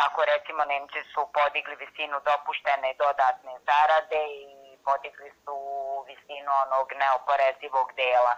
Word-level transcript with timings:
Tako 0.00 0.20
recimo 0.32 0.62
Nemci 0.64 1.00
su 1.12 1.20
podigli 1.38 1.76
visinu 1.84 2.16
dopuštene 2.30 2.90
dodatne 3.04 3.54
zarade 3.68 4.22
i 4.44 4.78
podigli 4.88 5.30
su 5.42 5.56
visinu 6.08 6.50
onog 6.64 6.86
neoporezivog 7.02 7.86
dela. 8.00 8.34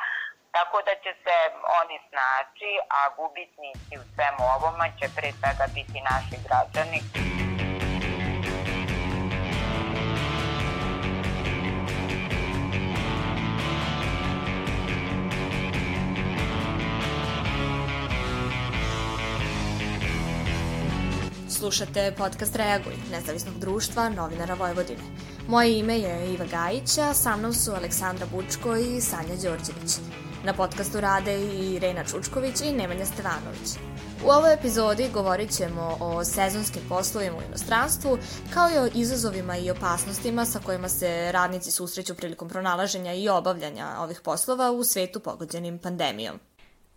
Tako 0.57 0.77
da 0.87 0.95
će 1.03 1.13
se 1.25 1.37
oni 1.81 1.97
snaći, 2.09 2.71
a 2.99 3.01
gubitnici 3.17 3.93
u 4.03 4.05
svemu 4.15 4.43
ovoma 4.57 4.87
će 4.99 5.07
pre 5.17 5.29
svega 5.39 5.67
biti 5.77 5.99
naši 6.11 6.37
građani. 6.47 7.32
Slušate 21.63 22.15
podcast 22.19 22.57
Reaguj, 22.57 22.93
nezavisnog 23.11 23.59
društva 23.59 24.09
novinara 24.09 24.55
Vojvodine. 24.55 25.03
Moje 25.49 25.79
ime 25.79 25.99
je 25.99 26.33
Iva 26.33 26.45
Gajića, 26.45 27.15
sa 27.15 27.37
mnom 27.37 27.53
su 27.53 27.73
Aleksandra 27.73 28.27
Bučko 28.27 28.77
i 28.77 29.01
Sanja 29.01 29.35
Đorđević. 29.43 29.93
Na 30.45 30.53
podcastu 30.53 31.01
rade 31.01 31.41
i 31.41 31.75
Irena 31.75 32.05
Čučković 32.05 32.61
i 32.61 32.73
Nemanja 32.73 33.07
Stevanović. 33.07 33.69
U 34.27 34.31
ovoj 34.31 34.55
epizodi 34.55 35.11
govorit 35.15 35.51
ćemo 35.51 35.97
o 36.01 36.25
sezonskim 36.25 36.83
poslovima 36.89 37.37
u 37.39 37.43
inostranstvu, 37.49 38.19
kao 38.55 38.71
i 38.71 38.79
o 38.79 38.89
izazovima 38.95 39.57
i 39.57 39.71
opasnostima 39.71 40.45
sa 40.45 40.59
kojima 40.59 40.89
se 40.89 41.33
radnici 41.33 41.71
susreću 41.71 42.15
prilikom 42.15 42.49
pronalaženja 42.49 43.15
i 43.15 43.29
obavljanja 43.29 43.87
ovih 43.99 44.21
poslova 44.25 44.71
u 44.71 44.85
svetu 44.85 45.21
pogođenim 45.21 45.79
pandemijom. 45.79 46.39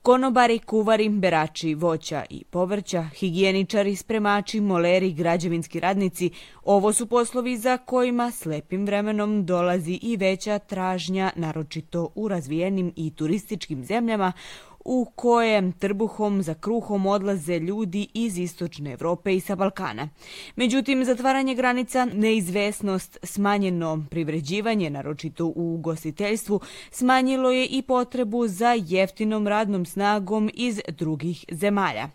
Konobari, 0.05 0.59
kuvari, 0.59 1.09
berači 1.09 1.73
voća 1.73 2.23
i 2.29 2.43
povrća, 2.43 3.03
higijeničari, 3.15 3.95
spremači, 3.95 4.59
moleri, 4.61 5.13
građevinski 5.13 5.79
radnici, 5.79 6.29
ovo 6.63 6.93
su 6.93 7.05
poslovi 7.05 7.57
za 7.57 7.77
kojima 7.77 8.31
slepim 8.31 8.85
vremenom 8.85 9.45
dolazi 9.45 9.99
i 10.01 10.17
veća 10.17 10.59
tražnja, 10.59 11.31
naročito 11.35 12.09
u 12.15 12.27
razvijenim 12.27 12.93
i 12.95 13.15
turističkim 13.15 13.85
zemljama, 13.85 14.33
u 14.85 15.05
kojem 15.15 15.71
trbuhom 15.71 16.41
za 16.41 16.53
kruhom 16.53 17.05
odlaze 17.05 17.59
ljudi 17.59 18.07
iz 18.13 18.37
istočne 18.37 18.91
Evrope 18.91 19.35
i 19.35 19.39
sa 19.39 19.55
Balkana. 19.55 20.09
Međutim, 20.55 21.05
zatvaranje 21.05 21.55
granica, 21.55 22.05
neizvesnost, 22.05 23.17
smanjeno 23.23 24.05
privređivanje, 24.09 24.89
naročito 24.89 25.45
u 25.45 25.73
ugostiteljstvu, 25.73 26.59
smanjilo 26.91 27.51
je 27.51 27.65
i 27.65 27.81
potrebu 27.81 28.47
za 28.47 28.75
jeftinom 28.87 29.47
radnom 29.47 29.85
snagom 29.85 30.49
iz 30.53 30.81
drugih 30.87 31.45
zemalja. 31.51 32.09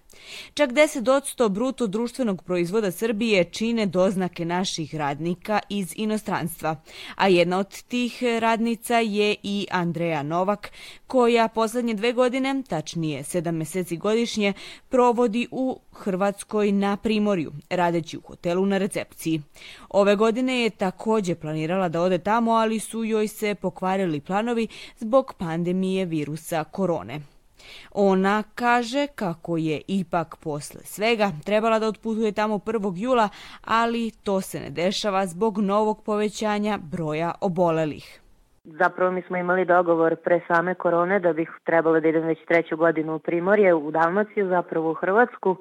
Čak 0.55 0.71
10% 0.71 1.49
bruto 1.49 1.87
društvenog 1.87 2.43
proizvoda 2.43 2.91
Srbije 2.91 3.45
čine 3.45 3.87
doznake 3.87 4.45
naših 4.45 4.95
radnika 4.95 5.59
iz 5.69 5.93
inostranstva, 5.97 6.77
a 7.17 7.29
jedna 7.29 7.59
od 7.59 7.83
tih 7.83 8.23
radnica 8.39 8.99
je 8.99 9.37
i 9.43 9.67
Andreja 9.71 10.23
Novak, 10.23 10.73
koja 11.07 11.49
poslednje 11.49 11.95
dve 11.95 12.13
godine, 12.13 12.63
tačnije 12.69 13.25
sedam 13.25 13.57
meseci 13.57 13.97
godišnje, 13.97 14.53
provodi 14.89 15.49
u 15.51 15.81
Hrvatskoj 15.93 16.73
na 16.73 16.97
Primorju, 16.97 17.53
radeći 17.71 18.17
u 18.17 18.21
hotelu 18.21 18.67
na 18.67 18.79
recepciji. 18.79 19.43
Ove 19.89 20.17
godine 20.17 20.63
je 20.63 20.71
takođe 20.71 21.35
planirala 21.35 21.89
da 21.89 22.03
ode 22.03 22.19
tamo, 22.19 22.53
ali 22.53 22.79
su 22.79 23.05
joj 23.05 23.29
se 23.29 23.55
pokvarili 23.55 24.21
planovi 24.21 24.69
zbog 24.99 25.35
pandemije 25.39 26.05
virusa 26.05 26.65
korone. 26.65 27.21
Ona 27.93 28.43
kaže 28.55 29.07
kako 29.15 29.57
je 29.57 29.81
ipak 29.89 30.37
posle 30.43 30.81
svega 30.81 31.31
trebala 31.45 31.79
da 31.79 31.87
otputuje 31.87 32.33
tamo 32.33 32.55
1. 32.55 32.93
jula, 32.97 33.29
ali 33.65 34.11
to 34.25 34.41
se 34.41 34.61
ne 34.61 34.71
dešava 34.71 35.27
zbog 35.27 35.59
novog 35.59 36.03
povećanja 36.05 36.79
broja 36.83 37.33
obolelih. 37.41 38.21
Zapravo 38.65 39.11
mi 39.11 39.23
smo 39.23 39.37
imali 39.37 39.65
dogovor 39.65 40.17
pre 40.17 40.41
same 40.49 40.75
korone 40.75 41.21
da 41.21 41.33
bih 41.33 41.51
trebala 41.65 42.01
da 42.01 42.09
idem 42.09 42.23
već 42.23 42.39
treću 42.49 42.77
godinu 42.77 43.15
u 43.15 43.19
Primorje, 43.19 43.75
u 43.75 43.91
Dalmaciju, 43.91 44.49
zapravo 44.49 44.91
u 44.91 44.95
Hrvatsku. 44.95 45.57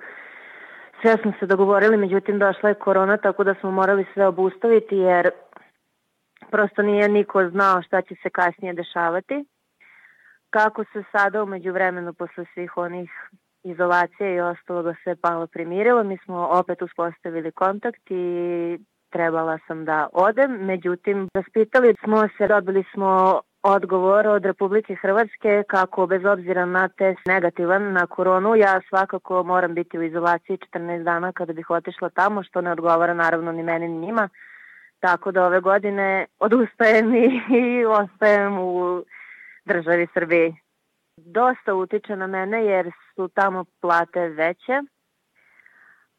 Sve 1.02 1.18
smo 1.22 1.34
se 1.40 1.46
dogovorili, 1.46 1.98
međutim 1.98 2.40
došla 2.40 2.70
je 2.70 2.76
korona, 2.76 3.18
tako 3.18 3.44
da 3.44 3.56
smo 3.60 3.72
morali 3.72 4.06
sve 4.14 4.28
obustaviti 4.28 4.96
jer 4.96 5.30
prosto 6.52 6.82
nije 6.82 7.10
niko 7.10 7.50
znao 7.50 7.82
šta 7.82 8.02
će 8.02 8.16
se 8.24 8.30
kasnije 8.30 8.74
dešavati. 8.74 9.46
Kako 10.50 10.84
se 10.84 11.04
sada 11.12 11.44
umeđu 11.44 11.74
vremenu 11.74 12.14
posle 12.14 12.46
svih 12.54 12.78
onih 12.78 13.10
izolacija 13.64 14.30
i 14.30 14.40
ostaloga 14.40 14.96
sve 15.04 15.16
palo 15.16 15.48
primirilo, 15.48 16.04
mi 16.04 16.18
smo 16.18 16.48
opet 16.52 16.82
uspostavili 16.82 17.52
kontakt 17.52 18.12
i 18.12 18.80
trebala 19.10 19.60
sam 19.68 19.86
da 19.86 20.08
odem, 20.14 20.52
međutim 20.52 21.28
raspitali 21.34 21.96
smo 22.04 22.28
se, 22.38 22.48
dobili 22.48 22.84
smo 22.94 23.42
odgovor 23.64 24.28
od 24.28 24.46
Republike 24.46 24.96
Hrvatske 24.96 25.64
kako 25.68 26.08
bez 26.08 26.26
obzira 26.26 26.66
na 26.66 26.88
test 26.88 27.20
negativan 27.26 27.92
na 27.94 28.08
koronu, 28.08 28.56
ja 28.56 28.82
svakako 28.90 29.44
moram 29.44 29.74
biti 29.74 30.00
u 30.00 30.04
izolaciji 30.04 30.58
14 30.74 31.04
dana 31.04 31.32
kada 31.32 31.54
bih 31.54 31.70
otišla 31.70 32.10
tamo, 32.10 32.44
što 32.44 32.62
ne 32.62 32.72
odgovara 32.72 33.14
naravno 33.14 33.52
ni 33.52 33.64
meni 33.64 33.88
ni 33.88 33.98
njima. 33.98 34.30
Tako 35.00 35.32
da 35.32 35.46
ove 35.46 35.60
godine 35.60 36.26
odustajem 36.40 37.16
i, 37.16 37.42
i 37.50 37.86
ostajem 37.86 38.60
u 38.60 39.04
državi 39.74 40.08
Srbiji. 40.14 40.56
Dosta 41.18 41.76
utiče 41.76 42.16
na 42.16 42.28
mene 42.28 42.66
jer 42.66 42.92
su 43.16 43.28
tamo 43.28 43.66
plate 43.82 44.30
veće, 44.30 44.82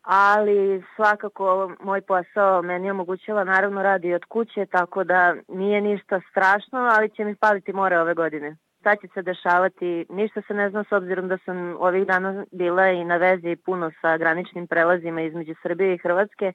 ali 0.02 0.82
svakako 0.96 1.72
moj 1.80 2.00
posao 2.00 2.62
meni 2.62 2.90
omogućava 2.90 3.44
naravno 3.44 3.82
radi 3.82 4.14
od 4.14 4.24
kuće, 4.24 4.66
tako 4.66 5.04
da 5.04 5.34
nije 5.48 5.80
ništa 5.80 6.20
strašno, 6.30 6.78
ali 6.78 7.10
će 7.10 7.24
mi 7.24 7.34
paliti 7.34 7.72
more 7.72 7.98
ove 7.98 8.14
godine. 8.14 8.56
Šta 8.80 8.96
će 8.96 9.08
se 9.14 9.22
dešavati, 9.22 10.06
ništa 10.08 10.42
se 10.46 10.54
ne 10.54 10.70
zna 10.70 10.84
s 10.88 10.92
obzirom 10.92 11.28
da 11.28 11.38
sam 11.44 11.76
ovih 11.78 12.06
dana 12.06 12.44
bila 12.52 12.88
i 12.88 13.04
na 13.04 13.16
vezi 13.16 13.56
puno 13.64 13.90
sa 14.00 14.16
graničnim 14.16 14.66
prelazima 14.66 15.20
između 15.22 15.54
Srbije 15.62 15.94
i 15.94 15.98
Hrvatske, 15.98 16.52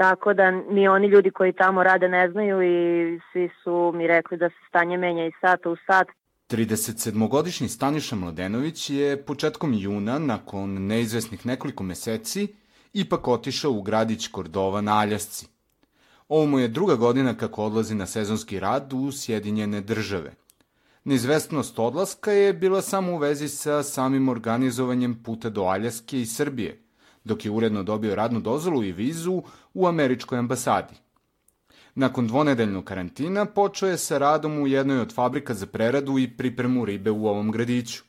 tako 0.00 0.34
da 0.34 0.50
ni 0.50 0.88
oni 0.88 1.06
ljudi 1.06 1.30
koji 1.30 1.52
tamo 1.52 1.82
rade 1.82 2.08
ne 2.08 2.30
znaju 2.30 2.62
i 2.62 3.20
svi 3.32 3.50
su 3.62 3.92
mi 3.94 4.06
rekli 4.06 4.38
da 4.38 4.48
se 4.48 4.54
stanje 4.68 4.96
menja 4.96 5.26
iz 5.26 5.32
sata 5.40 5.70
u 5.70 5.76
sat. 5.86 6.06
37-godišnji 6.50 7.68
Staniša 7.68 8.16
Mladenović 8.16 8.90
je 8.90 9.22
početkom 9.24 9.74
juna, 9.74 10.18
nakon 10.18 10.86
neizvesnih 10.86 11.46
nekoliko 11.46 11.82
meseci, 11.82 12.48
ipak 12.92 13.28
otišao 13.28 13.72
u 13.72 13.82
gradić 13.82 14.28
Kordova 14.28 14.80
na 14.80 14.98
Aljasci. 14.98 15.46
Ovo 16.28 16.46
mu 16.46 16.58
je 16.58 16.68
druga 16.68 16.94
godina 16.94 17.34
kako 17.34 17.64
odlazi 17.64 17.94
na 17.94 18.06
sezonski 18.06 18.60
rad 18.60 18.92
u 18.92 19.12
Sjedinjene 19.12 19.80
države. 19.80 20.32
Neizvestnost 21.04 21.78
odlaska 21.78 22.32
je 22.32 22.52
bila 22.52 22.82
samo 22.82 23.12
u 23.12 23.18
vezi 23.18 23.48
sa 23.48 23.82
samim 23.82 24.28
organizovanjem 24.28 25.22
puta 25.24 25.50
do 25.50 25.62
Aljaske 25.62 26.20
i 26.20 26.26
Srbije– 26.26 26.78
dok 27.24 27.44
je 27.44 27.50
uredno 27.50 27.82
dobio 27.82 28.14
radnu 28.14 28.40
dozvolu 28.40 28.84
i 28.84 28.92
vizu 28.92 29.42
u 29.74 29.86
američkoj 29.86 30.38
ambasadi. 30.38 30.94
Nakon 31.94 32.26
dvonedeljnog 32.26 32.84
karantina 32.84 33.44
počeo 33.44 33.88
je 33.88 33.98
sa 33.98 34.18
radom 34.18 34.58
u 34.58 34.66
jednoj 34.66 35.00
od 35.00 35.14
fabrika 35.14 35.54
za 35.54 35.66
preradu 35.66 36.18
i 36.18 36.36
pripremu 36.36 36.84
ribe 36.84 37.10
u 37.10 37.26
ovom 37.26 37.50
gradiću. 37.50 38.02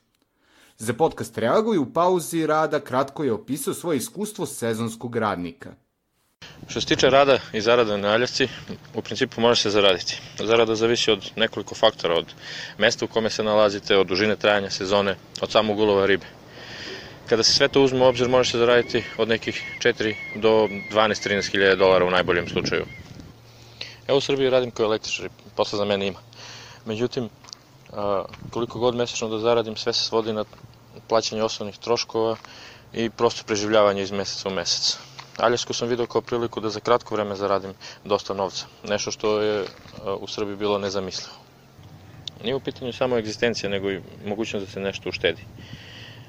Za 0.78 0.92
podcast 0.92 1.38
Reaguj 1.38 1.78
u 1.78 1.92
pauzi 1.92 2.46
rada 2.46 2.80
kratko 2.80 3.24
je 3.24 3.32
opisao 3.32 3.74
svoje 3.74 3.96
iskustvo 3.96 4.46
sezonskog 4.46 5.16
radnika. 5.16 5.74
Što 6.68 6.80
se 6.80 6.86
tiče 6.86 7.10
rada 7.10 7.38
i 7.52 7.60
zarada 7.60 7.96
na 7.96 8.08
Aljasci, 8.08 8.48
u 8.94 9.02
principu 9.02 9.40
može 9.40 9.62
se 9.62 9.70
zaraditi. 9.70 10.20
Zarada 10.38 10.74
zavisi 10.74 11.10
od 11.10 11.30
nekoliko 11.36 11.74
faktora, 11.74 12.14
od 12.14 12.34
mesta 12.78 13.04
u 13.04 13.08
kome 13.08 13.30
se 13.30 13.42
nalazite, 13.42 13.96
od 13.96 14.06
dužine 14.06 14.36
trajanja 14.36 14.70
sezone, 14.70 15.16
od 15.40 15.50
samog 15.50 15.78
ulova 15.78 16.06
ribe. 16.06 16.26
Kada 17.32 17.42
se 17.42 17.52
sve 17.52 17.68
to 17.68 17.82
uzme 17.82 18.04
u 18.04 18.08
obzir, 18.08 18.28
može 18.28 18.50
se 18.50 18.58
zaraditi 18.58 19.04
od 19.16 19.28
nekih 19.28 19.62
4 19.78 20.14
do 20.34 20.68
12-13 20.90 21.50
hiljada 21.50 21.76
dolara 21.76 22.04
u 22.04 22.10
najboljem 22.10 22.48
slučaju. 22.48 22.84
Evo 24.08 24.18
u 24.18 24.20
Srbiji 24.20 24.50
radim 24.50 24.70
kao 24.70 24.84
električar, 24.84 25.28
posla 25.56 25.78
za 25.78 25.84
mene 25.84 26.06
ima. 26.06 26.18
Međutim, 26.86 27.28
koliko 28.50 28.78
god 28.78 28.94
mesečno 28.94 29.28
da 29.28 29.38
zaradim, 29.38 29.76
sve 29.76 29.92
se 29.92 30.04
svodi 30.04 30.32
na 30.32 30.44
plaćanje 31.08 31.42
osnovnih 31.42 31.78
troškova 31.78 32.36
i 32.92 33.10
prosto 33.10 33.44
preživljavanje 33.46 34.02
iz 34.02 34.10
meseca 34.10 34.48
u 34.48 34.52
mesec. 34.52 34.98
Aljasku 35.36 35.72
sam 35.72 35.88
video 35.88 36.06
kao 36.06 36.20
priliku 36.20 36.60
da 36.60 36.68
za 36.68 36.80
kratko 36.80 37.14
vreme 37.14 37.36
zaradim 37.36 37.72
dosta 38.04 38.34
novca, 38.34 38.66
nešto 38.84 39.10
što 39.10 39.40
je 39.40 39.64
u 40.20 40.28
Srbiji 40.28 40.56
bilo 40.56 40.78
nezamislivo. 40.78 41.36
Nije 42.44 42.54
u 42.54 42.60
pitanju 42.60 42.92
samo 42.92 43.16
egzistencija, 43.16 43.70
nego 43.70 43.90
i 43.90 44.00
mogućnost 44.26 44.66
da 44.66 44.72
se 44.72 44.80
nešto 44.80 45.08
uštedi 45.08 45.42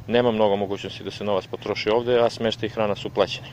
nema 0.08 0.32
mnogo 0.32 0.56
mogućnosti 0.56 1.04
da 1.04 1.12
se 1.12 1.24
novac 1.24 1.48
potroši 1.48 1.90
ovde, 1.90 2.20
a 2.20 2.30
smešta 2.30 2.66
i 2.66 2.70
hrana 2.70 2.96
su 2.96 3.10
plaćeni. 3.10 3.48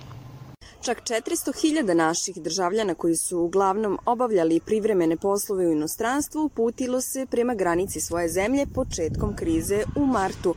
Čak 0.82 1.02
400.000 1.02 1.94
naših 1.94 2.36
državljana 2.36 2.94
koji 2.94 3.16
su 3.16 3.38
uglavnom 3.38 3.98
obavljali 4.06 4.60
privremene 4.60 5.16
poslove 5.16 5.66
u 5.66 5.72
inostranstvu 5.72 6.48
putilo 6.48 7.00
se 7.00 7.26
prema 7.30 7.54
granici 7.54 8.00
svoje 8.00 8.28
zemlje 8.28 8.66
početkom 8.74 9.36
krize 9.36 9.84
u 9.96 10.06
martu. 10.06 10.54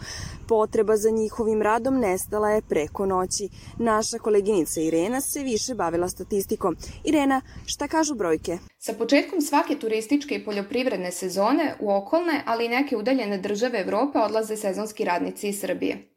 Potreba 0.48 0.98
za 0.98 1.10
njihovim 1.10 1.62
radom 1.62 2.00
nestala 2.00 2.50
je 2.50 2.62
preko 2.62 3.06
noći. 3.06 3.50
Naša 3.78 4.18
koleginica 4.18 4.81
Irena 4.81 5.22
se 5.22 5.40
više 5.40 5.75
bavila 5.75 6.10
statistikom. 6.10 6.78
Irena, 7.04 7.42
šta 7.66 7.88
kažu 7.88 8.16
brojke? 8.16 8.58
Sa 8.80 8.94
početkom 8.94 9.42
svake 9.42 9.75
turističke 9.75 10.36
i 10.36 10.46
poljoprivredne 10.46 11.12
sezone 11.12 11.75
u 11.80 11.92
okolne, 11.92 12.44
ali 12.46 12.66
i 12.66 12.70
neke 12.70 12.98
udaljene 12.98 13.38
države 13.38 13.80
Evrope 13.80 14.20
odlaze 14.20 14.58
sezonski 14.58 15.04
radnici 15.04 15.48
iz 15.48 15.60
Srbije. 15.60 16.12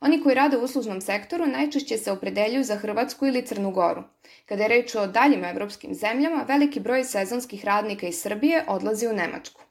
Oni 0.00 0.22
koji 0.22 0.34
rade 0.34 0.56
u 0.56 0.62
uslužnom 0.62 1.00
sektoru 1.00 1.46
najčešće 1.46 1.96
se 1.96 2.12
opredeljuju 2.12 2.64
za 2.64 2.76
Hrvatsku 2.76 3.26
ili 3.26 3.46
Crnu 3.46 3.70
Goru. 3.70 4.02
Kada 4.46 4.62
je 4.62 4.68
reč 4.68 4.94
o 4.94 5.06
daljim 5.06 5.44
evropskim 5.44 5.94
zemljama, 5.94 6.44
veliki 6.48 6.80
broj 6.80 7.04
sezonskih 7.04 7.64
radnika 7.64 8.06
iz 8.06 8.20
Srbije 8.20 8.64
odlazi 8.68 9.06
u 9.06 9.12
Nemačku. 9.12 9.62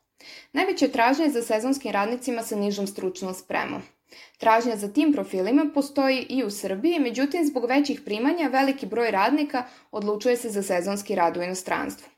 Najveće 0.54 0.88
tražnje 0.88 1.30
za 1.30 1.42
sezonskim 1.42 1.92
radnicima 1.92 2.44
sa 2.44 2.56
nižom 2.56 2.88
stručnom 2.88 3.34
spremom. 3.34 3.82
Tražnja 4.38 4.76
za 4.76 4.94
tim 4.94 5.14
profilima 5.14 5.66
postoji 5.74 6.26
i 6.30 6.44
u 6.44 6.50
Srbiji, 6.50 7.00
međutim 7.00 7.46
zbog 7.46 7.66
većih 7.66 8.02
primanja 8.02 8.48
veliki 8.48 8.86
broj 8.86 9.12
radnika 9.12 9.64
odlučuje 9.92 10.38
se 10.38 10.50
za 10.50 10.64
sezonski 10.64 11.16
rad 11.16 11.38
u 11.38 11.42
inostranstvu. 11.42 12.10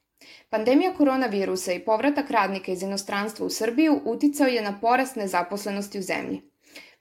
Pandemija 0.50 0.94
koronavirusa 0.94 1.74
i 1.74 1.80
povratak 1.80 2.32
radnika 2.32 2.72
iz 2.72 2.84
inostranstva 2.84 3.46
u 3.46 3.50
Srbiju 3.50 4.02
uticao 4.06 4.48
je 4.48 4.62
na 4.62 4.80
porast 4.82 5.16
nezaposlenosti 5.16 6.00
u 6.00 6.02
zemlji. 6.02 6.49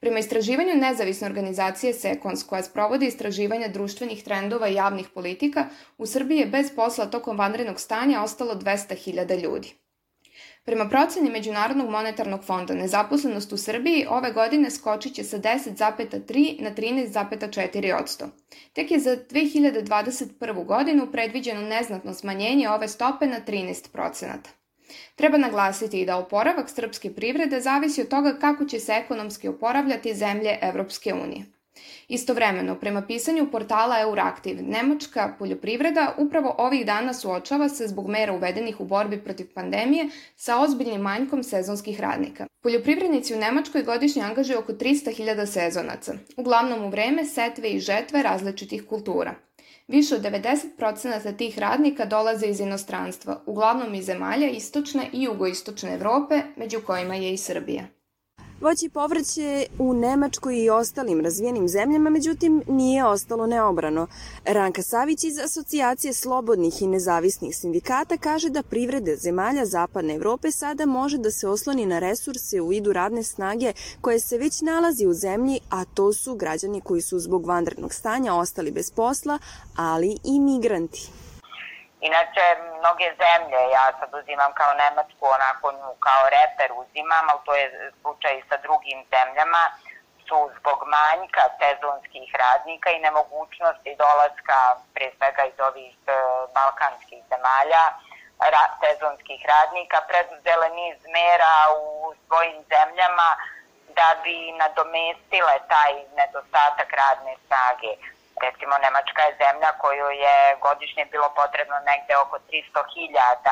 Prema 0.01 0.19
istraživanju 0.19 0.75
nezavisne 0.75 1.27
organizacije 1.27 1.95
Sekons, 1.95 2.45
koja 2.45 2.63
sprovodi 2.63 3.07
istraživanja 3.07 3.69
društvenih 3.69 4.25
trendova 4.25 4.69
i 4.69 4.75
javnih 4.75 5.09
politika, 5.15 5.67
u 5.99 6.07
Srbiji 6.07 6.39
je 6.39 6.47
bez 6.47 6.71
posla 6.77 7.07
tokom 7.07 7.39
vanrednog 7.39 7.81
stanja 7.81 8.23
ostalo 8.23 8.55
200.000 8.55 9.43
ljudi. 9.43 9.75
Prema 10.65 10.89
proceni 10.89 11.31
Međunarodnog 11.31 11.91
monetarnog 11.91 12.45
fonda, 12.45 12.75
nezaposlenost 12.75 13.53
u 13.53 13.57
Srbiji 13.57 14.07
ove 14.11 14.33
godine 14.33 14.71
skočit 14.71 15.15
će 15.15 15.25
sa 15.25 15.39
10,3 15.39 16.63
na 16.63 16.75
13,4 16.75 18.01
odsto. 18.01 18.29
Tek 18.73 18.91
je 18.91 18.99
za 18.99 19.17
2021. 19.17 20.65
godinu 20.65 21.13
predviđeno 21.13 21.61
neznatno 21.61 22.15
smanjenje 22.15 22.69
ove 22.71 22.89
stope 22.89 23.27
na 23.27 23.41
13 23.47 23.93
procenata. 23.93 24.58
Treba 25.15 25.39
naglasiti 25.39 26.01
i 26.01 26.07
da 26.07 26.17
oporavak 26.17 26.71
srpske 26.71 27.15
privrede 27.15 27.61
zavisi 27.61 28.01
od 28.01 28.09
toga 28.09 28.33
kako 28.41 28.65
će 28.65 28.81
se 28.81 28.93
ekonomski 28.93 29.49
oporavljati 29.49 30.15
zemlje 30.15 30.59
Evropske 30.63 31.15
unije. 31.15 31.45
Istovremeno, 32.09 32.75
prema 32.75 33.03
pisanju 33.03 33.51
portala 33.51 34.01
Euraktiv, 34.01 34.59
nemačka 34.63 35.35
poljoprivreda 35.39 36.15
upravo 36.19 36.55
ovih 36.59 36.87
dana 36.87 37.15
suočava 37.15 37.69
se 37.69 37.87
zbog 37.87 38.09
mera 38.09 38.33
uvedenih 38.33 38.81
u 38.81 38.85
borbi 38.85 39.19
protiv 39.25 39.47
pandemije 39.55 40.09
sa 40.37 40.61
ozbiljnim 40.61 41.01
manjkom 41.01 41.43
sezonskih 41.43 42.01
radnika. 42.01 42.47
Poljoprivrednici 42.63 43.35
u 43.35 43.39
Nemačkoj 43.39 43.83
godišnje 43.83 44.23
angažuju 44.23 44.59
oko 44.59 44.73
300.000 44.73 45.47
sezonaca, 45.47 46.15
uglavnom 46.37 46.85
u 46.85 46.89
vreme 46.89 47.25
setve 47.25 47.69
i 47.69 47.81
žetve 47.81 48.23
različitih 48.23 48.87
kultura. 48.87 49.35
Više 49.89 50.15
od 50.15 50.23
90% 50.23 51.37
tih 51.37 51.59
radnika 51.59 52.05
dolaze 52.05 52.47
iz 52.47 52.61
inostranstva, 52.61 53.43
uglavnom 53.47 53.95
iz 53.95 54.05
zemalja 54.05 54.49
istočne 54.49 55.11
i 55.13 55.23
jugoistočne 55.23 55.95
Evrope, 55.95 56.43
među 56.57 56.81
kojima 56.87 57.15
je 57.15 57.33
i 57.33 57.37
Srbija. 57.37 57.98
Voće 58.61 58.87
i 58.87 58.89
povrće 58.89 59.67
u 59.79 59.95
Nemačkoj 59.95 60.59
i 60.59 60.71
ostalim 60.71 61.21
razvijenim 61.21 61.69
zemljama, 61.69 62.11
međutim, 62.11 62.63
nije 62.69 63.05
ostalo 63.05 63.47
neobrano. 63.47 64.07
Ranka 64.45 64.83
Savić 64.83 65.25
iz 65.25 65.39
Asocijacije 65.39 66.13
slobodnih 66.13 66.83
i 66.83 66.87
nezavisnih 66.87 67.57
sindikata 67.57 68.17
kaže 68.17 68.51
da 68.51 68.63
privrede 68.63 69.17
zemalja 69.17 69.67
Zapadne 69.67 70.15
Evrope 70.15 70.51
sada 70.51 70.87
može 70.87 71.19
da 71.19 71.31
se 71.31 71.49
osloni 71.49 71.87
na 71.87 71.99
resurse 71.99 72.61
u 72.61 72.69
vidu 72.69 72.93
radne 72.93 73.23
snage 73.23 73.73
koje 74.01 74.21
se 74.21 74.39
već 74.39 74.61
nalazi 74.61 75.07
u 75.07 75.15
zemlji, 75.15 75.61
a 75.71 75.85
to 75.85 76.13
su 76.13 76.35
građani 76.35 76.81
koji 76.81 77.03
su 77.03 77.19
zbog 77.19 77.47
vanrednog 77.47 77.95
stanja 77.95 78.35
ostali 78.35 78.71
bez 78.71 78.91
posla, 78.91 79.39
ali 79.77 80.19
i 80.25 80.41
migranti. 80.41 81.11
Inače, 82.01 82.45
mnoge 82.79 83.09
zemlje, 83.23 83.61
ja 83.77 83.93
sad 83.99 84.15
uzimam 84.15 84.53
kao 84.53 84.73
Nemačku, 84.75 85.25
onako 85.37 85.67
nju 85.73 85.91
kao 86.07 86.23
reper 86.37 86.71
uzimam, 86.83 87.25
ali 87.31 87.41
to 87.47 87.55
je 87.55 87.93
slučaj 88.01 88.43
sa 88.49 88.57
drugim 88.57 88.99
zemljama, 89.13 89.63
su 90.29 90.39
zbog 90.59 90.79
manjka 90.97 91.45
sezonskih 91.61 92.29
radnika 92.45 92.89
i 92.91 93.05
nemogućnosti 93.07 93.99
dolaska, 94.05 94.59
pre 94.95 95.07
svega 95.17 95.43
iz 95.45 95.59
ovih 95.69 95.95
e, 96.07 96.13
balkanskih 96.57 97.21
zemalja, 97.31 97.85
ra, 98.53 98.65
sezonskih 98.83 99.41
radnika, 99.53 99.99
preduzele 100.11 100.69
niz 100.81 100.99
mera 101.17 101.57
u 101.83 101.85
svojim 102.27 102.59
zemljama 102.73 103.29
da 103.99 104.09
bi 104.23 104.37
nadomestile 104.63 105.57
taj 105.73 105.93
nedostatak 106.19 106.91
radne 107.03 107.35
snage. 107.47 107.93
Recimo, 108.41 108.75
Nemačka 108.79 109.23
je 109.23 109.37
zemlja 109.43 109.71
koju 109.83 110.09
je 110.11 110.57
godišnje 110.67 111.05
bilo 111.05 111.29
potrebno 111.41 111.77
negde 111.91 112.17
oko 112.17 112.37
300.000 112.39 113.17
e, 113.17 113.51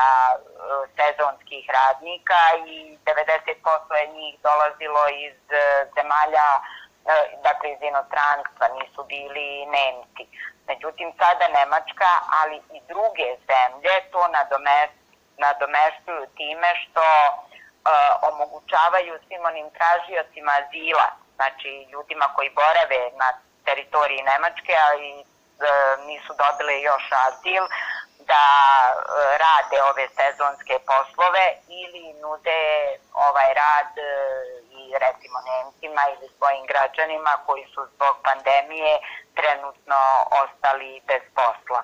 sezonskih 0.97 1.63
radnika 1.79 2.41
i 2.67 2.97
90% 3.05 3.93
je 4.01 4.07
njih 4.17 4.33
dolazilo 4.47 5.03
iz 5.27 5.39
e, 5.51 5.61
zemalja, 5.95 6.47
e, 6.57 6.61
dakle 7.47 7.67
iz 7.71 7.81
inostranstva, 7.81 8.65
nisu 8.77 9.03
bili 9.03 9.65
Nemci. 9.75 10.23
Međutim, 10.67 11.13
sada 11.19 11.47
Nemačka, 11.47 12.11
ali 12.39 12.57
i 12.77 12.79
druge 12.91 13.27
zemlje 13.49 13.95
to 14.11 14.21
nadomeštuju 15.37 16.23
time 16.37 16.69
što 16.81 17.05
omogućavaju 18.31 19.19
svim 19.27 19.45
onim 19.45 19.67
tražiocima 19.77 20.51
azila, 20.59 21.07
znači 21.35 21.87
ljudima 21.91 22.25
koji 22.35 22.49
borave 22.49 23.01
na 23.21 23.46
teritoriji 23.67 24.27
Nemačke, 24.29 24.73
ali 24.87 25.09
e, 25.19 25.23
nisu 26.07 26.31
dobile 26.41 26.75
još 26.89 27.05
azil, 27.25 27.63
da 28.31 28.45
e, 28.91 28.93
rade 29.43 29.77
ove 29.91 30.05
sezonske 30.19 30.75
poslove 30.89 31.45
ili 31.81 32.05
nude 32.21 32.61
ovaj 33.27 33.49
rad 33.61 33.91
e, 33.97 34.09
i 34.79 34.81
recimo 35.05 35.37
Nemcima 35.47 36.03
ili 36.13 36.27
svojim 36.37 36.65
građanima 36.71 37.33
koji 37.45 37.65
su 37.73 37.81
zbog 37.93 38.15
pandemije 38.27 38.93
trenutno 39.39 39.99
ostali 40.43 41.01
bez 41.09 41.23
posla. 41.37 41.81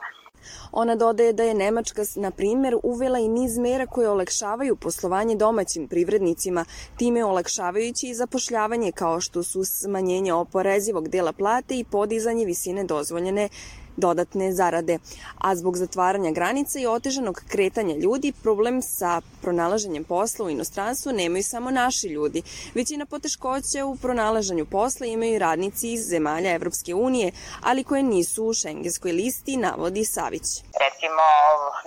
Ona 0.71 0.95
dodaje 0.95 1.33
da 1.33 1.43
je 1.43 1.53
Nemačka, 1.53 2.01
na 2.15 2.31
primjer, 2.31 2.75
uvela 2.83 3.19
i 3.19 3.27
niz 3.27 3.57
mera 3.57 3.85
koje 3.85 4.09
olakšavaju 4.09 4.75
poslovanje 4.75 5.35
domaćim 5.35 5.87
privrednicima, 5.87 6.65
time 6.97 7.25
olakšavajući 7.25 8.07
i 8.07 8.15
zapošljavanje 8.15 8.91
kao 8.91 9.21
što 9.21 9.43
su 9.43 9.63
smanjenje 9.65 10.33
oporezivog 10.33 11.07
dela 11.09 11.31
plate 11.31 11.75
i 11.79 11.83
podizanje 11.83 12.45
visine 12.45 12.83
dozvoljene 12.83 13.49
dodatne 13.97 14.51
zarade. 14.51 14.99
A 15.37 15.55
zbog 15.55 15.77
zatvaranja 15.77 16.31
granica 16.31 16.79
i 16.79 16.87
otežanog 16.87 17.41
kretanja 17.47 17.95
ljudi, 17.95 18.33
problem 18.43 18.81
sa 18.81 19.21
pronalaženjem 19.41 20.03
posla 20.03 20.45
u 20.45 20.49
inostranstvu 20.49 21.11
nemaju 21.11 21.43
samo 21.43 21.71
naši 21.71 22.07
ljudi. 22.07 22.41
Većina 22.75 23.05
poteškoća 23.05 23.85
u 23.85 23.95
pronalaženju 23.95 24.65
posla 24.65 25.05
imaju 25.05 25.39
radnici 25.39 25.93
iz 25.93 26.01
zemalja 26.09 26.53
Evropske 26.53 26.93
unije, 26.95 27.31
ali 27.63 27.83
koje 27.83 28.03
nisu 28.03 28.45
u 28.45 28.53
šengenskoj 28.53 29.11
listi, 29.11 29.57
navodi 29.57 30.05
Savić. 30.05 30.47
Recimo, 30.85 31.25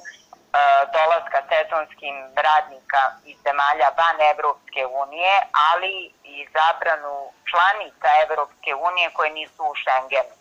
dolaska 0.97 1.41
sezonskim 1.51 2.17
radnika 2.47 3.03
iz 3.25 3.37
zemalja 3.45 3.89
van 4.01 4.19
Evropske 4.33 4.87
unije, 4.87 5.35
ali 5.71 5.95
i 6.25 6.49
zabranu 6.57 7.33
članica 7.51 8.09
Evropske 8.25 8.75
unije 8.75 9.11
koje 9.17 9.31
nisu 9.31 9.63
u 9.65 9.75
Schengenu. 9.83 10.35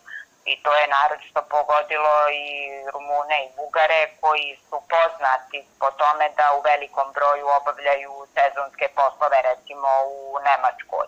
I 0.44 0.62
to 0.62 0.74
je 0.74 0.86
naročito 0.86 1.42
pogodilo 1.54 2.14
i 2.44 2.46
Rumune 2.92 3.38
i 3.44 3.52
Bugare 3.56 4.02
koji 4.20 4.58
su 4.68 4.76
poznati 4.94 5.58
po 5.80 5.90
tome 5.90 6.26
da 6.38 6.46
u 6.56 6.60
velikom 6.60 7.12
broju 7.12 7.46
obavljaju 7.58 8.12
sezonske 8.34 8.86
poslove 8.98 9.38
recimo 9.50 9.88
u 10.06 10.38
Nemačkoj. 10.46 11.06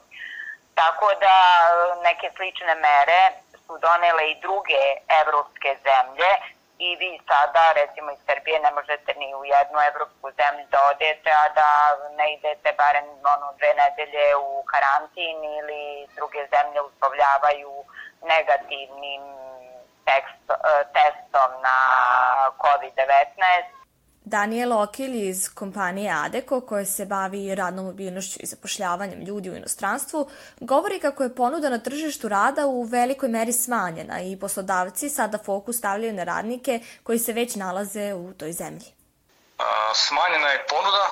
Tako 0.75 1.09
da 1.25 1.37
neke 2.03 2.31
slične 2.37 2.75
mere 2.75 3.23
su 3.67 3.79
donele 3.79 4.31
i 4.31 4.41
druge 4.41 4.83
evropske 5.21 5.71
zemlje 5.87 6.31
i 6.79 6.97
vi 6.97 7.21
sada, 7.29 7.73
recimo 7.81 8.11
iz 8.11 8.19
Srbije, 8.27 8.61
ne 8.61 8.71
možete 8.71 9.15
ni 9.15 9.35
u 9.35 9.45
jednu 9.45 9.79
evropsku 9.91 10.27
zemlju 10.41 10.67
da 10.71 10.81
odete, 10.93 11.31
a 11.31 11.49
da 11.59 11.69
ne 12.19 12.27
idete 12.35 12.75
barem 12.83 13.05
ono, 13.35 13.47
dve 13.59 13.71
nedelje 13.83 14.37
u 14.37 14.65
karantin 14.73 15.39
ili 15.59 16.07
druge 16.17 16.47
zemlje 16.55 16.81
uslovljavaju 16.81 17.73
negativnim 18.23 19.23
tekst, 20.05 20.47
testom 20.97 21.51
na 21.67 21.77
COVID-19 22.65 23.84
Daniel 24.25 24.73
Okilj 24.73 25.29
iz 25.29 25.55
kompanije 25.55 26.13
Adeko, 26.13 26.61
koja 26.61 26.85
se 26.85 27.05
bavi 27.05 27.55
radnom 27.55 27.85
mobilnošću 27.87 28.39
i 28.41 28.47
zapošljavanjem 28.47 29.21
ljudi 29.21 29.51
u 29.51 29.57
inostranstvu, 29.57 30.29
govori 30.61 31.01
kako 31.01 31.23
je 31.23 31.35
ponuda 31.35 31.69
na 31.69 31.79
tržištu 31.79 32.29
rada 32.29 32.67
u 32.67 32.83
velikoj 32.83 33.29
meri 33.29 33.53
smanjena 33.53 34.21
i 34.21 34.39
poslodavci 34.41 35.09
sada 35.09 35.39
fokus 35.39 35.79
stavljaju 35.79 36.13
na 36.13 36.25
radnike 36.25 36.81
koji 37.03 37.19
se 37.19 37.33
već 37.33 37.57
nalaze 37.57 38.15
u 38.15 38.33
toj 38.33 38.53
zemlji. 38.53 38.93
Smanjena 39.95 40.49
je 40.49 40.67
ponuda, 40.67 41.07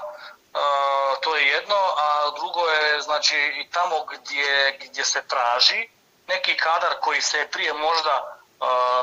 to 1.23 1.37
je 1.37 1.47
jedno, 1.47 1.77
a 1.97 2.31
drugo 2.37 2.61
je 2.69 3.01
znači 3.01 3.37
i 3.37 3.71
tamo 3.71 3.97
gdje, 4.05 4.79
gdje 4.89 5.05
se 5.05 5.23
traži 5.29 5.89
neki 6.29 6.57
kadar 6.57 6.93
koji 7.01 7.23
se 7.23 7.49
prije 7.53 7.73
možda 7.73 8.39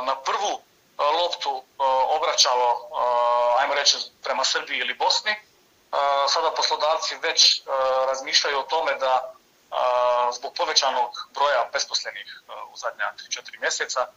na 0.06 0.16
prvu 0.16 0.69
loptu 1.00 1.64
obraćalo, 2.10 2.90
ajmo 3.60 3.74
reći, 3.74 3.98
prema 4.24 4.44
Srbiji 4.44 4.78
ili 4.78 4.94
Bosni. 4.94 5.36
Sada 6.28 6.52
poslodavci 6.52 7.16
već 7.16 7.62
razmišljaju 8.08 8.60
o 8.60 8.64
tome 8.64 8.96
da 8.96 9.34
zbog 10.32 10.54
povećanog 10.58 11.12
broja 11.34 11.70
besposlenih 11.74 12.42
u 12.74 12.78
zadnja 12.78 13.14
3-4 13.18 13.60
mjeseca, 13.60 14.08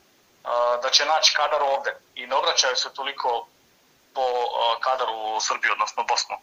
da 0.82 0.90
će 0.90 1.04
naći 1.04 1.34
kadar 1.36 1.62
ovde 1.62 1.96
i 2.14 2.26
ne 2.26 2.36
obraćaju 2.36 2.76
se 2.76 2.94
toliko 2.94 3.46
po 4.14 4.26
kadaru 4.80 5.12
u 5.12 5.40
Srbiji, 5.40 5.72
odnosno 5.72 6.02
Bosnu 6.02 6.36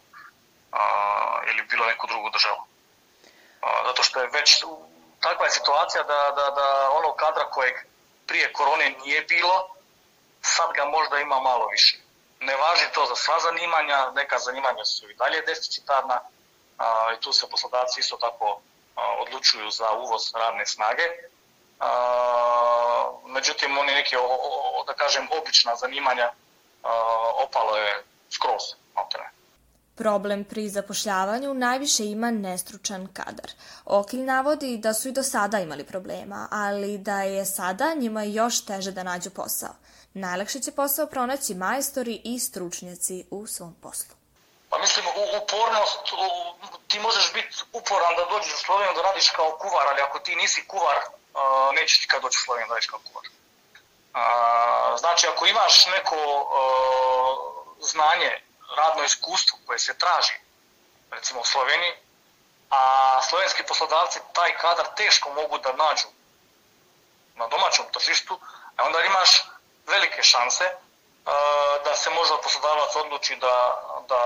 ili 1.50 1.62
bilo 1.62 1.86
neku 1.86 2.06
drugu 2.06 2.30
državu. 2.30 2.62
Zato 3.86 4.02
što 4.02 4.20
je 4.20 4.30
već 4.32 4.64
takva 5.20 5.44
je 5.44 5.50
situacija 5.50 6.02
da, 6.02 6.32
da, 6.36 6.50
da 6.50 6.90
ono 6.90 7.12
kadra 7.12 7.50
kojeg 7.50 7.74
prije 8.26 8.52
korone 8.52 8.94
nije 9.04 9.20
bilo, 9.22 9.68
sad 10.40 10.72
ga 10.76 10.84
možda 10.84 11.20
ima 11.20 11.40
malo 11.40 11.66
više. 11.68 11.98
Ne 12.40 12.56
važi 12.56 12.86
to 12.94 13.06
za 13.06 13.16
sva 13.16 13.40
zanimanja, 13.40 14.10
neka 14.10 14.38
zanimanja 14.38 14.84
su 14.84 15.10
i 15.10 15.14
dalje 15.14 15.40
deficitarna 15.40 16.20
a, 16.78 17.12
i 17.16 17.20
tu 17.20 17.32
se 17.32 17.46
poslodavci 17.50 18.00
isto 18.00 18.16
tako 18.16 18.60
a, 18.96 19.00
odlučuju 19.22 19.70
za 19.70 19.92
uvoz 19.92 20.22
radne 20.34 20.66
snage. 20.66 21.02
A, 21.80 21.90
međutim, 23.26 23.78
oni 23.78 23.92
neki, 23.92 24.16
o, 24.16 24.22
o, 24.78 24.84
da 24.86 24.94
kažem, 24.94 25.28
obična 25.40 25.76
zanimanja 25.76 26.30
a, 26.82 26.90
opalo 27.46 27.76
je 27.76 28.04
skroz, 28.30 28.62
maltene. 28.94 29.30
Problem 29.94 30.44
pri 30.44 30.68
zapošljavanju 30.68 31.54
najviše 31.54 32.04
ima 32.04 32.30
nestručan 32.30 33.08
kadar. 33.12 33.50
Okilj 33.84 34.24
navodi 34.24 34.78
da 34.78 34.94
su 34.94 35.08
i 35.08 35.12
do 35.12 35.22
sada 35.22 35.58
imali 35.58 35.84
problema, 35.84 36.48
ali 36.50 36.98
da 36.98 37.22
je 37.22 37.44
sada 37.44 37.94
njima 37.94 38.22
još 38.22 38.64
teže 38.64 38.92
da 38.92 39.02
nađu 39.02 39.30
posao. 39.30 39.74
Najlakše 40.14 40.60
će 40.60 40.72
posao 40.72 41.06
pronaći 41.06 41.54
majstori 41.54 42.20
i 42.24 42.40
stručnjaci 42.40 43.26
u 43.30 43.46
svom 43.46 43.74
poslu. 43.82 44.14
Pa 44.70 44.78
mislim, 44.78 45.06
upornost, 45.42 45.98
ti 46.88 46.98
možeš 46.98 47.32
biti 47.32 47.56
uporan 47.72 48.16
da 48.16 48.24
dođeš 48.24 48.54
u 48.54 48.64
Sloveniju 48.64 48.94
da 48.94 49.02
radiš 49.02 49.30
kao 49.30 49.58
kuvar, 49.58 49.86
ali 49.90 50.00
ako 50.00 50.18
ti 50.18 50.36
nisi 50.36 50.68
kuvar, 50.68 50.96
neće 51.74 52.00
ti 52.00 52.08
kad 52.08 52.22
doći 52.22 52.38
u 52.40 52.44
Sloveniju 52.44 52.68
da 52.68 52.74
radiš 52.74 52.86
kao 52.86 53.00
kuvar. 53.12 53.24
Znači, 54.98 55.26
ako 55.26 55.46
imaš 55.46 55.86
neko 55.86 56.16
znanje, 57.80 58.42
radno 58.76 59.04
iskustvo 59.04 59.58
koje 59.66 59.78
se 59.78 59.98
traži, 59.98 60.34
recimo 61.10 61.40
u 61.40 61.44
Sloveniji, 61.44 61.92
a 62.70 62.82
slovenski 63.22 63.62
poslodavci 63.62 64.18
taj 64.32 64.56
kadar 64.56 64.86
teško 64.96 65.32
mogu 65.32 65.58
da 65.58 65.72
nađu 65.72 66.08
na 67.34 67.48
domaćom 67.48 67.86
tržištu, 67.92 68.40
a 68.76 68.84
onda 68.84 69.00
imaš 69.00 69.44
velike 69.90 70.22
šanse 70.22 70.64
da 71.84 71.96
se 71.96 72.10
možda 72.10 72.36
poslodavac 72.36 72.96
odluči 72.96 73.36
da, 73.36 73.82
da 74.08 74.22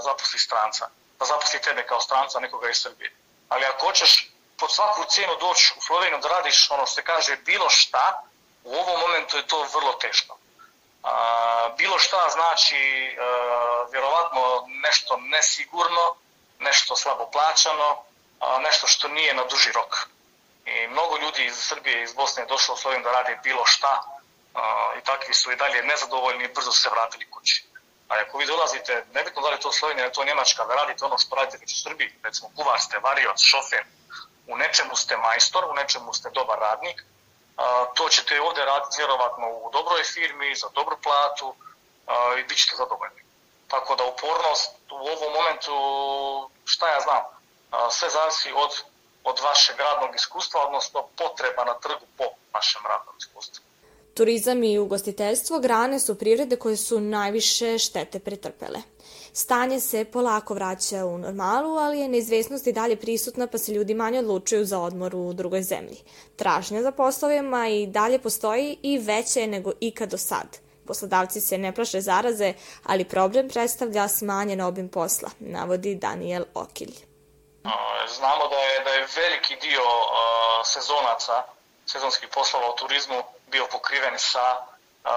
zaposli 0.00 0.38
stranca, 0.38 0.88
da 1.18 1.24
zaposli 1.24 1.60
tebe 1.60 1.86
kao 1.86 2.00
stranca, 2.00 2.40
nekoga 2.40 2.70
iz 2.70 2.76
Srbije. 2.76 3.12
Ali 3.48 3.64
ako 3.64 3.86
hoćeš 3.86 4.30
pod 4.58 4.72
svaku 4.72 5.04
cijenu 5.08 5.36
doći 5.36 5.74
u 5.76 5.80
Sloveniju 5.80 6.18
da 6.18 6.28
radiš 6.28 6.70
ono 6.70 6.86
što 6.86 6.94
se 6.94 7.04
kaže 7.04 7.36
bilo 7.36 7.70
šta, 7.70 8.22
u 8.64 8.74
ovom 8.74 9.00
momentu 9.00 9.36
je 9.36 9.46
to 9.46 9.66
vrlo 9.74 9.92
teško. 9.92 10.38
A, 11.02 11.68
bilo 11.76 11.98
šta 11.98 12.28
znači 12.28 13.16
a, 13.20 13.86
vjerovatno 13.92 14.64
nešto 14.66 15.16
nesigurno, 15.16 16.14
nešto 16.58 16.96
slabo 16.96 17.30
plaćano, 17.30 18.02
nešto 18.60 18.86
što 18.86 19.08
nije 19.08 19.34
na 19.34 19.44
duži 19.44 19.72
rok. 19.72 20.08
I 20.64 20.86
mnogo 20.88 21.16
ljudi 21.16 21.44
iz 21.44 21.56
Srbije 21.56 22.00
i 22.00 22.02
iz 22.02 22.14
Bosne 22.14 22.42
je 22.42 22.46
došlo 22.46 22.74
u 22.74 22.78
Sloveniju 22.78 23.04
da 23.04 23.12
radi 23.12 23.38
bilo 23.42 23.66
šta, 23.66 24.02
i 24.98 25.00
takvi 25.04 25.34
su 25.34 25.52
i 25.52 25.56
dalje 25.56 25.82
nezadovoljni 25.82 26.44
i 26.44 26.52
brzo 26.54 26.72
se 26.72 26.90
vratili 26.90 27.30
kući. 27.30 27.64
A 28.08 28.14
ako 28.26 28.38
vi 28.38 28.46
dolazite, 28.46 29.04
nebitno 29.12 29.42
da 29.42 29.48
li 29.48 29.60
to 29.60 29.72
Slovenija 29.72 30.12
to 30.12 30.24
Njemačka, 30.24 30.64
da 30.64 30.74
radite 30.74 31.04
ono 31.04 31.18
što 31.18 31.36
radite 31.36 31.58
već 31.60 31.72
u 31.72 31.82
Srbiji, 31.82 32.12
recimo 32.22 32.50
kuvar 32.56 32.80
ste, 32.80 32.98
varioc, 32.98 33.40
šofer, 33.40 33.84
u 34.46 34.56
nečemu 34.56 34.96
ste 34.96 35.16
majstor, 35.16 35.64
u 35.64 35.74
nečemu 35.74 36.14
ste 36.14 36.30
dobar 36.30 36.58
radnik, 36.58 37.02
a, 37.56 37.86
to 37.94 38.08
ćete 38.08 38.40
ovde 38.40 38.64
raditi 38.64 38.96
vjerovatno 38.98 39.48
u 39.48 39.70
dobroj 39.72 40.02
firmi, 40.02 40.54
za 40.54 40.68
dobru 40.74 40.96
platu 41.02 41.54
a, 42.06 42.34
i 42.38 42.44
bit 42.44 42.58
ćete 42.58 42.76
zadovoljni. 42.76 43.22
Tako 43.68 43.96
da 43.96 44.04
upornost 44.04 44.70
u 44.90 45.08
ovom 45.14 45.32
momentu, 45.32 45.74
šta 46.64 46.88
ja 46.88 47.00
znam, 47.00 47.22
a, 47.70 47.90
sve 47.90 48.10
zavisi 48.10 48.52
od, 48.54 48.82
od 49.24 49.40
vašeg 49.40 49.80
radnog 49.80 50.14
iskustva, 50.14 50.66
odnosno 50.66 51.08
potreba 51.16 51.64
na 51.64 51.74
trgu 51.74 52.06
po 52.18 52.24
vašem 52.52 52.82
radnom 52.86 53.14
iskustvu. 53.18 53.64
Turizam 54.14 54.64
i 54.64 54.78
ugostiteljstvo 54.78 55.58
grane 55.58 56.00
su 56.00 56.18
privrede 56.18 56.56
koje 56.56 56.76
su 56.76 57.00
najviše 57.00 57.78
štete 57.78 58.18
pretrpele. 58.18 58.82
Stanje 59.32 59.80
se 59.80 60.04
polako 60.04 60.54
vraća 60.54 61.04
u 61.04 61.18
normalu, 61.18 61.76
ali 61.76 61.98
je 61.98 62.08
neizvesnost 62.08 62.66
i 62.66 62.72
dalje 62.72 62.96
prisutna 62.96 63.46
pa 63.46 63.58
se 63.58 63.72
ljudi 63.72 63.94
manje 63.94 64.18
odlučuju 64.18 64.64
za 64.64 64.80
odmor 64.80 65.16
u 65.16 65.32
drugoj 65.32 65.62
zemlji. 65.62 65.96
Tražnja 66.36 66.82
za 66.82 66.92
poslovima 66.92 67.68
i 67.68 67.86
dalje 67.86 68.18
postoji 68.18 68.78
i 68.82 68.98
veće 68.98 69.40
je 69.40 69.46
nego 69.46 69.72
ikad 69.80 70.10
do 70.10 70.18
sad. 70.18 70.58
Poslodavci 70.86 71.40
se 71.40 71.58
ne 71.58 71.74
plaše 71.74 72.00
zaraze, 72.00 72.54
ali 72.84 73.04
problem 73.04 73.48
predstavlja 73.48 74.08
smanjen 74.08 74.60
obim 74.60 74.88
posla, 74.88 75.30
navodi 75.38 75.94
Daniel 75.94 76.44
Okilj. 76.54 76.94
Znamo 78.18 78.48
da 78.48 78.56
je, 78.56 78.84
da 78.84 78.90
je 78.90 79.06
veliki 79.16 79.56
dio 79.60 79.82
sezonaca, 80.64 81.32
sezonskih 81.86 82.28
poslova 82.34 82.66
u 82.70 82.76
turizmu 82.76 83.22
bio 83.54 83.66
pokriven 83.70 84.18
sa 84.18 84.46
uh, 84.58 85.10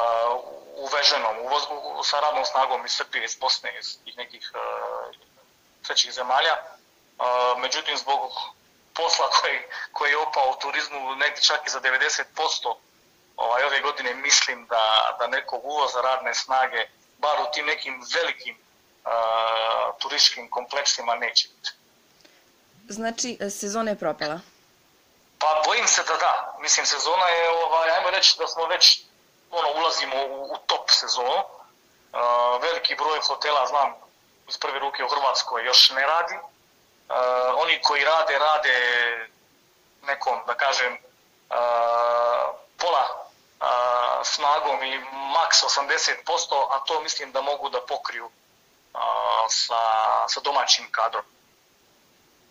uveženom, 0.85 1.35
uvoz, 1.45 1.63
sa 2.09 2.19
radnom 2.19 2.45
snagom 2.45 2.85
iz 2.85 2.91
Srbije, 2.91 3.25
iz 3.25 3.35
Bosne, 3.35 3.69
iz 3.79 4.15
nekih 4.17 4.51
uh, 4.53 4.59
trećih 5.85 6.13
zemalja. 6.13 6.55
Uh, 6.57 7.61
međutim, 7.61 7.97
zbog 7.97 8.19
posla 8.93 9.27
koji, 9.37 9.57
koji 9.91 10.09
je 10.11 10.17
opao 10.17 10.51
u 10.51 10.59
turizmu 10.61 11.15
negdje 11.15 11.41
čak 11.43 11.61
i 11.67 11.69
za 11.69 11.79
90%, 11.81 12.75
ovaj, 13.37 13.63
ove 13.63 13.79
godine 13.81 14.13
mislim 14.13 14.65
da, 14.65 14.83
da 15.19 15.27
nekog 15.27 15.61
uvoza 15.65 16.01
radne 16.01 16.33
snage, 16.33 16.81
bar 17.17 17.37
u 17.41 17.51
tim 17.53 17.65
nekim 17.65 18.01
velikim 18.15 18.55
uh, 18.57 19.95
turističkim 19.99 20.49
kompleksima 20.49 21.15
neće 21.15 21.47
biti. 21.47 21.69
Znači, 22.89 23.37
sezona 23.59 23.91
je 23.91 23.99
propala? 23.99 24.39
Pa 25.39 25.61
bojim 25.65 25.87
se 25.87 26.03
da 26.03 26.15
da. 26.15 26.55
Mislim, 26.59 26.85
sezona 26.85 27.27
je, 27.27 27.49
ovaj, 27.49 27.89
ajmo 27.89 28.09
reći 28.09 28.39
da 28.39 28.47
smo 28.47 28.65
već 28.65 29.01
ono, 29.51 29.67
ulazimo 29.79 30.25
u, 30.25 30.53
u 30.53 30.57
top 30.65 30.89
sezonu. 30.89 31.37
Uh, 31.37 32.61
veliki 32.61 32.95
broj 32.95 33.19
hotela, 33.27 33.65
znam, 33.65 33.93
iz 34.47 34.57
prve 34.57 34.79
ruke 34.79 35.03
u 35.03 35.09
Hrvatskoj 35.09 35.65
još 35.65 35.89
ne 35.89 36.01
radi. 36.01 36.35
Uh, 36.35 37.15
oni 37.55 37.81
koji 37.81 38.03
rade, 38.03 38.39
rade 38.39 38.77
nekom, 40.01 40.41
da 40.47 40.53
kažem, 40.53 40.93
uh, 40.93 42.55
pola 42.77 43.03
uh, 43.61 43.67
snagom 44.23 44.83
ili 44.83 45.05
maks 45.33 45.63
80%, 45.63 46.67
a 46.69 46.79
to 46.79 47.01
mislim 47.01 47.31
da 47.31 47.41
mogu 47.41 47.69
da 47.69 47.85
pokriju 47.85 48.25
uh, 48.25 48.31
sa, 49.49 49.81
sa 50.27 50.39
domaćim 50.39 50.91
kadrom. 50.91 51.23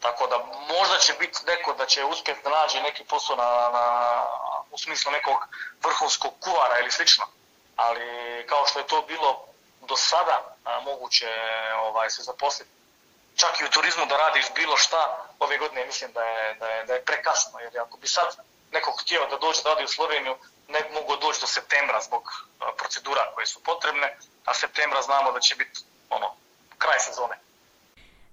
Tako 0.00 0.26
da 0.26 0.38
možda 0.74 0.98
će 0.98 1.12
biti 1.12 1.38
neko 1.46 1.72
da 1.72 1.86
će 1.86 2.04
uspjeti 2.04 2.40
da 2.44 2.50
nađe 2.50 2.80
neki 2.80 3.04
posao 3.04 3.36
na, 3.36 3.70
na, 3.72 4.24
u 4.70 4.78
smislu 4.78 5.12
nekog 5.12 5.48
vrhunskog 5.82 6.32
kuvara 6.40 6.78
ili 6.78 6.90
slično. 6.90 7.24
Ali 7.76 8.46
kao 8.48 8.66
što 8.66 8.78
je 8.78 8.86
to 8.86 9.02
bilo 9.02 9.44
do 9.80 9.96
sada 9.96 10.56
a, 10.64 10.80
moguće 10.80 11.28
ovaj, 11.76 12.10
se 12.10 12.22
zaposliti 12.22 12.70
čak 13.36 13.60
i 13.60 13.64
u 13.64 13.70
turizmu 13.70 14.06
da 14.06 14.16
radiš 14.16 14.46
bilo 14.54 14.76
šta, 14.76 15.26
ove 15.38 15.58
godine 15.58 15.86
mislim 15.86 16.12
da 16.12 16.22
je, 16.22 16.54
da 16.54 16.68
je, 16.68 16.84
da 16.84 16.94
je 16.94 17.04
prekasno, 17.04 17.60
jer 17.60 17.80
ako 17.80 17.96
bi 17.96 18.08
sad 18.08 18.36
neko 18.72 18.90
htio 18.90 19.26
da 19.26 19.36
dođe 19.36 19.62
da 19.62 19.68
radi 19.68 19.84
u 19.84 19.88
Sloveniju, 19.88 20.36
ne 20.68 20.80
mogu 20.94 21.16
doći 21.16 21.40
do 21.40 21.46
septembra 21.46 22.00
zbog 22.00 22.22
procedura 22.76 23.32
koje 23.34 23.46
su 23.46 23.62
potrebne, 23.62 24.18
a 24.44 24.54
septembra 24.54 25.02
znamo 25.02 25.32
da 25.32 25.40
će 25.40 25.54
biti 25.54 25.80
ono, 26.10 26.34
kraj 26.78 27.00
sezone. 27.00 27.38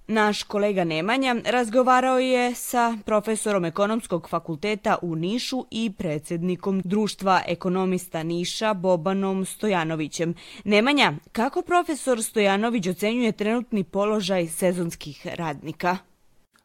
Naš 0.08 0.44
kolega 0.44 0.84
Nemanja 0.84 1.36
razgovarao 1.46 2.20
je 2.20 2.56
sa 2.56 2.98
profesorom 3.06 3.66
ekonomskog 3.66 4.30
fakulteta 4.30 4.98
u 5.02 5.16
Nišu 5.16 5.66
i 5.72 5.92
predsednikom 5.98 6.82
Društva 6.86 7.42
ekonomista 7.48 8.24
Niša 8.24 8.74
Bobanom 8.74 9.46
Stojanovićem. 9.46 10.34
Nemanja, 10.64 11.14
kako 11.32 11.62
profesor 11.62 12.24
Stojanović 12.24 12.88
ocenjuje 12.88 13.32
trenutni 13.32 13.84
položaj 13.84 14.48
sezonskih 14.48 15.28
radnika? 15.36 15.98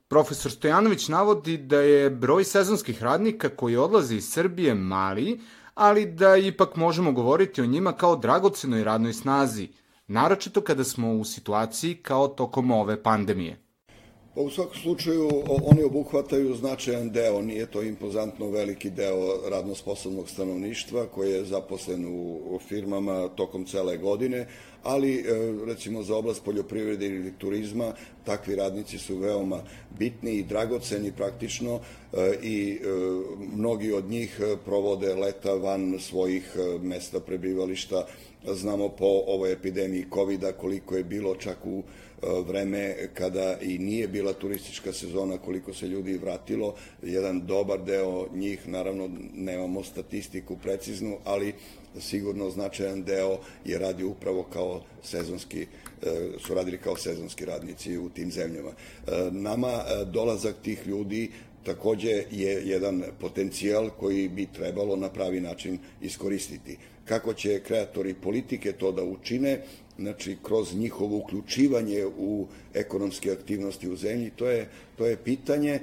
Profesor 0.08 0.52
Stojanović 0.52 1.08
navodi 1.08 1.56
da 1.56 1.80
je 1.80 2.10
broj 2.10 2.44
sezonskih 2.44 3.02
radnika 3.02 3.48
koji 3.48 3.76
odlaze 3.76 4.16
iz 4.16 4.28
Srbije 4.28 4.74
mali, 4.74 5.40
ali 5.74 6.06
da 6.06 6.36
ipak 6.36 6.76
možemo 6.76 7.12
govoriti 7.12 7.62
o 7.62 7.66
njima 7.66 7.92
kao 7.92 8.16
dragocenoj 8.16 8.84
radnoj 8.84 9.12
snazi, 9.12 9.68
naročito 10.08 10.60
kada 10.60 10.84
smo 10.84 11.12
u 11.12 11.24
situaciji 11.24 11.94
kao 11.94 12.28
tokom 12.28 12.70
ove 12.70 13.02
pandemije. 13.02 13.68
Pa 14.38 14.42
u 14.42 14.50
svakom 14.50 14.76
slučaju 14.82 15.28
oni 15.64 15.82
obuhvataju 15.82 16.54
značajan 16.54 17.10
deo, 17.10 17.42
nije 17.42 17.66
to 17.66 17.82
impozantno 17.82 18.50
veliki 18.50 18.90
deo 18.90 19.50
radno 19.50 19.74
sposobnog 19.74 20.28
stanovništva 20.28 21.06
koji 21.06 21.32
je 21.32 21.44
zaposlen 21.44 22.06
u 22.08 22.58
firmama 22.68 23.28
tokom 23.28 23.64
cele 23.64 23.96
godine, 23.96 24.46
ali 24.82 25.14
e, 25.14 25.24
recimo 25.66 26.02
za 26.02 26.16
oblast 26.16 26.44
poljoprivrede 26.44 27.06
ili 27.06 27.32
turizma 27.38 27.92
takvi 28.24 28.56
radnici 28.56 28.98
su 28.98 29.16
veoma 29.16 29.62
bitni 29.98 30.32
i 30.32 30.42
dragoceni 30.42 31.12
praktično 31.12 31.80
e, 32.12 32.38
i 32.42 32.70
e, 32.72 32.86
mnogi 33.56 33.92
od 33.92 34.04
njih 34.10 34.40
provode 34.64 35.14
leta 35.14 35.52
van 35.52 35.96
svojih 35.98 36.56
mesta 36.82 37.20
prebivališta. 37.20 38.06
Znamo 38.46 38.88
po 38.88 39.22
ovoj 39.26 39.52
epidemiji 39.52 40.06
covid 40.14 40.44
koliko 40.60 40.96
je 40.96 41.04
bilo 41.04 41.34
čak 41.34 41.66
u 41.66 41.82
vreme 42.22 42.96
kada 43.14 43.58
i 43.62 43.78
nije 43.78 44.08
bila 44.08 44.32
turistička 44.32 44.92
sezona, 44.92 45.38
koliko 45.38 45.74
se 45.74 45.86
ljudi 45.86 46.18
vratilo. 46.18 46.74
Jedan 47.02 47.46
dobar 47.46 47.84
deo 47.84 48.28
njih, 48.34 48.68
naravno 48.68 49.10
nemamo 49.34 49.84
statistiku 49.84 50.56
preciznu, 50.56 51.16
ali 51.24 51.54
sigurno 52.00 52.50
značajan 52.50 53.02
deo 53.02 53.38
je 53.64 53.78
radi 53.78 54.04
upravo 54.04 54.42
kao 54.42 54.82
sezonski, 55.02 55.60
e, 55.62 55.66
su 56.38 56.54
radili 56.54 56.78
kao 56.78 56.96
sezonski 56.96 57.44
radnici 57.44 57.98
u 57.98 58.08
tim 58.08 58.30
zemljama. 58.30 58.70
E, 58.70 59.10
nama 59.30 59.68
e, 59.68 60.04
dolazak 60.04 60.56
tih 60.62 60.86
ljudi 60.86 61.30
takođe 61.64 62.24
je 62.30 62.62
jedan 62.64 63.02
potencijal 63.20 63.90
koji 63.90 64.28
bi 64.28 64.46
trebalo 64.46 64.96
na 64.96 65.08
pravi 65.08 65.40
način 65.40 65.78
iskoristiti. 66.02 66.76
Kako 67.08 67.34
će 67.34 67.60
kreatori 67.60 68.14
politike 68.14 68.72
to 68.72 68.92
da 68.92 69.04
učine, 69.04 69.60
znači 69.98 70.36
kroz 70.42 70.74
njihovo 70.74 71.16
uključivanje 71.16 72.06
u 72.18 72.46
ekonomske 72.74 73.32
aktivnosti 73.32 73.88
u 73.88 73.96
zemlji, 73.96 74.30
to 74.36 74.46
je, 74.46 74.68
to 74.96 75.06
je 75.06 75.16
pitanje, 75.16 75.80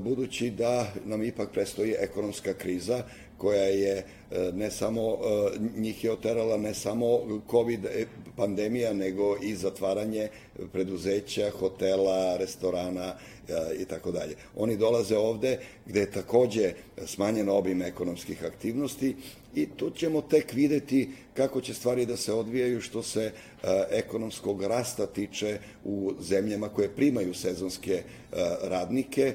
budući 0.00 0.50
da 0.50 0.92
nam 1.04 1.22
ipak 1.22 1.50
prestoji 1.52 1.94
ekonomska 1.98 2.54
kriza 2.54 3.02
koja 3.38 3.62
je 3.62 3.96
e, 3.96 4.04
ne 4.52 4.70
samo, 4.70 5.02
e, 5.02 5.80
njih 5.80 6.04
je 6.04 6.12
oterala 6.12 6.56
ne 6.56 6.74
samo 6.74 7.20
COVID 7.50 7.84
e, 7.84 8.06
pandemija, 8.36 8.92
nego 8.92 9.36
i 9.42 9.54
zatvaranje 9.54 10.28
preduzeća, 10.72 11.50
hotela, 11.50 12.36
restorana 12.36 13.14
i 13.78 13.84
tako 13.84 14.12
dalje. 14.12 14.34
Oni 14.56 14.76
dolaze 14.76 15.16
ovde 15.16 15.58
gde 15.86 16.00
je 16.00 16.10
takođe 16.10 16.72
smanjen 17.06 17.48
obim 17.48 17.82
ekonomskih 17.82 18.44
aktivnosti 18.44 19.16
i 19.56 19.66
tu 19.76 19.90
ćemo 19.90 20.20
tek 20.20 20.52
videti 20.52 21.08
kako 21.34 21.60
će 21.60 21.74
stvari 21.74 22.06
da 22.06 22.16
se 22.16 22.32
odvijaju 22.32 22.80
što 22.80 23.02
se 23.02 23.32
ekonomskog 23.90 24.62
rasta 24.62 25.06
tiče 25.06 25.58
u 25.84 26.12
zemljama 26.20 26.68
koje 26.68 26.88
primaju 26.88 27.34
sezonske 27.34 28.02
radnike. 28.62 29.34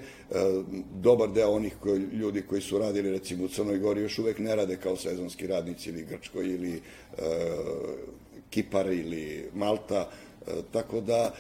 Dobar 0.96 1.30
deo 1.32 1.50
onih 1.50 1.74
koji, 1.80 2.00
ljudi 2.00 2.42
koji 2.42 2.62
su 2.62 2.80
radili 2.80 3.12
recimo 3.12 3.46
u 3.46 3.48
Crnoj 3.48 3.78
Gori 3.78 4.02
još 4.02 4.20
uvek 4.20 4.40
ne 4.40 4.56
rade 4.56 4.78
kao 4.78 4.98
sezonski 4.98 5.48
radnici 5.48 5.90
ili 5.90 6.06
Grčkoj 6.06 6.46
ili 6.46 6.82
Kipar 8.50 8.88
ili 8.88 9.50
Malta, 9.54 10.10
tako 10.72 11.02
da 11.02 11.34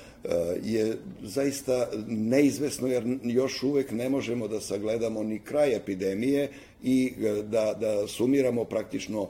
je 0.64 0.98
zaista 1.24 1.88
neizvesno 2.08 2.88
jer 2.88 3.04
još 3.24 3.64
uvek 3.64 3.92
ne 3.92 4.10
možemo 4.10 4.48
da 4.48 4.62
sagledamo 4.62 5.24
ni 5.24 5.40
kraj 5.40 5.76
epidemije 5.76 6.50
i 6.84 7.14
da, 7.44 7.74
da 7.80 8.08
sumiramo 8.08 8.64
praktično 8.64 9.28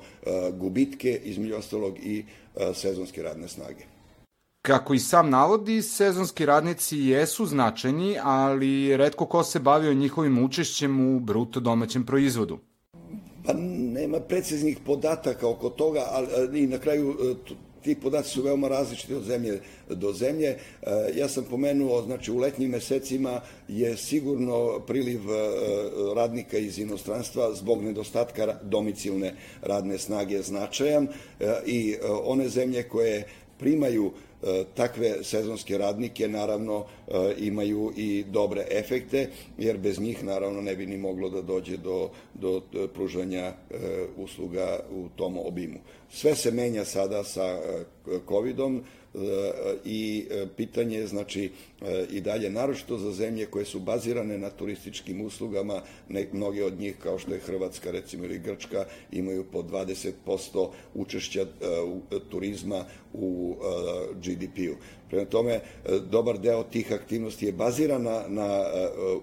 gubitke 0.53 1.21
između 1.23 1.55
ostalog 1.55 1.97
i 2.03 2.25
sezonske 2.73 3.23
radne 3.23 3.47
snage. 3.47 3.83
Kako 4.61 4.93
i 4.93 4.99
sam 4.99 5.29
navodi, 5.29 5.81
sezonski 5.81 6.45
radnici 6.45 6.97
jesu 6.97 7.45
značajni, 7.45 8.17
ali 8.23 8.97
redko 8.97 9.25
ko 9.25 9.43
se 9.43 9.59
bavio 9.59 9.93
njihovim 9.93 10.43
učešćem 10.43 11.15
u 11.15 11.19
bruto 11.19 11.59
domaćem 11.59 12.05
proizvodu. 12.05 12.59
Pa 13.45 13.53
nema 13.93 14.19
preciznih 14.19 14.77
podataka 14.85 15.47
oko 15.47 15.69
toga, 15.69 16.01
ali 16.11 16.63
i 16.63 16.67
na 16.67 16.77
kraju 16.77 17.35
ti 17.83 17.95
podaci 17.95 18.29
su 18.29 18.41
veoma 18.41 18.67
različiti 18.67 19.13
od 19.13 19.23
zemlje 19.23 19.61
do 19.89 20.13
zemlje. 20.13 20.47
E, 20.47 20.57
ja 21.15 21.27
sam 21.27 21.43
pomenuo, 21.49 22.01
znači 22.01 22.31
u 22.31 22.37
letnjim 22.37 22.69
mesecima 22.69 23.41
je 23.67 23.97
sigurno 23.97 24.79
priliv 24.79 25.19
e, 25.31 25.33
radnika 26.15 26.57
iz 26.57 26.79
inostranstva 26.79 27.53
zbog 27.53 27.83
nedostatka 27.83 28.59
domicilne 28.63 29.33
radne 29.61 29.97
snage 29.97 30.41
značajan 30.41 31.07
e, 31.39 31.45
i 31.65 31.95
one 32.23 32.49
zemlje 32.49 32.83
koje 32.83 33.27
primaju 33.59 34.11
takve 34.73 35.23
sezonske 35.23 35.77
radnike 35.77 36.27
naravno 36.27 36.85
imaju 37.37 37.93
i 37.97 38.23
dobre 38.23 38.65
efekte, 38.71 39.29
jer 39.57 39.77
bez 39.77 39.99
njih 39.99 40.23
naravno 40.23 40.61
ne 40.61 40.75
bi 40.75 40.85
ni 40.85 40.97
moglo 40.97 41.29
da 41.29 41.41
dođe 41.41 41.77
do, 41.77 42.09
do 42.33 42.61
pružanja 42.93 43.53
usluga 44.17 44.79
u 44.91 45.07
tom 45.15 45.37
obimu. 45.37 45.79
Sve 46.13 46.35
se 46.35 46.51
menja 46.51 46.85
sada 46.85 47.23
sa 47.23 47.45
e, 47.45 47.83
covidom 48.27 48.77
e, 48.77 49.00
i 49.85 50.27
e, 50.31 50.45
pitanje 50.57 50.97
je 50.97 51.07
znači 51.07 51.51
i 52.11 52.21
dalje 52.21 52.49
naročito 52.49 52.97
za 52.97 53.11
zemlje 53.11 53.45
koje 53.45 53.65
su 53.65 53.79
bazirane 53.79 54.37
na 54.37 54.49
turističkim 54.49 55.21
uslugama, 55.21 55.81
ne, 56.09 56.27
mnoge 56.33 56.65
od 56.65 56.79
njih 56.79 56.95
kao 57.03 57.19
što 57.19 57.33
je 57.33 57.39
Hrvatska 57.39 57.91
recimo 57.91 58.25
ili 58.25 58.39
Grčka 58.39 58.85
imaju 59.11 59.45
po 59.51 59.63
20% 59.63 60.69
učešća 60.95 61.45
turizma 62.29 62.85
u 63.13 63.55
GDP-u. 64.13 64.75
Prema 65.09 65.25
tome, 65.25 65.59
dobar 66.09 66.39
deo 66.39 66.63
tih 66.63 66.91
aktivnosti 66.91 67.45
je 67.45 67.51
baziran 67.51 68.03
na, 68.03 68.23
na 68.27 68.65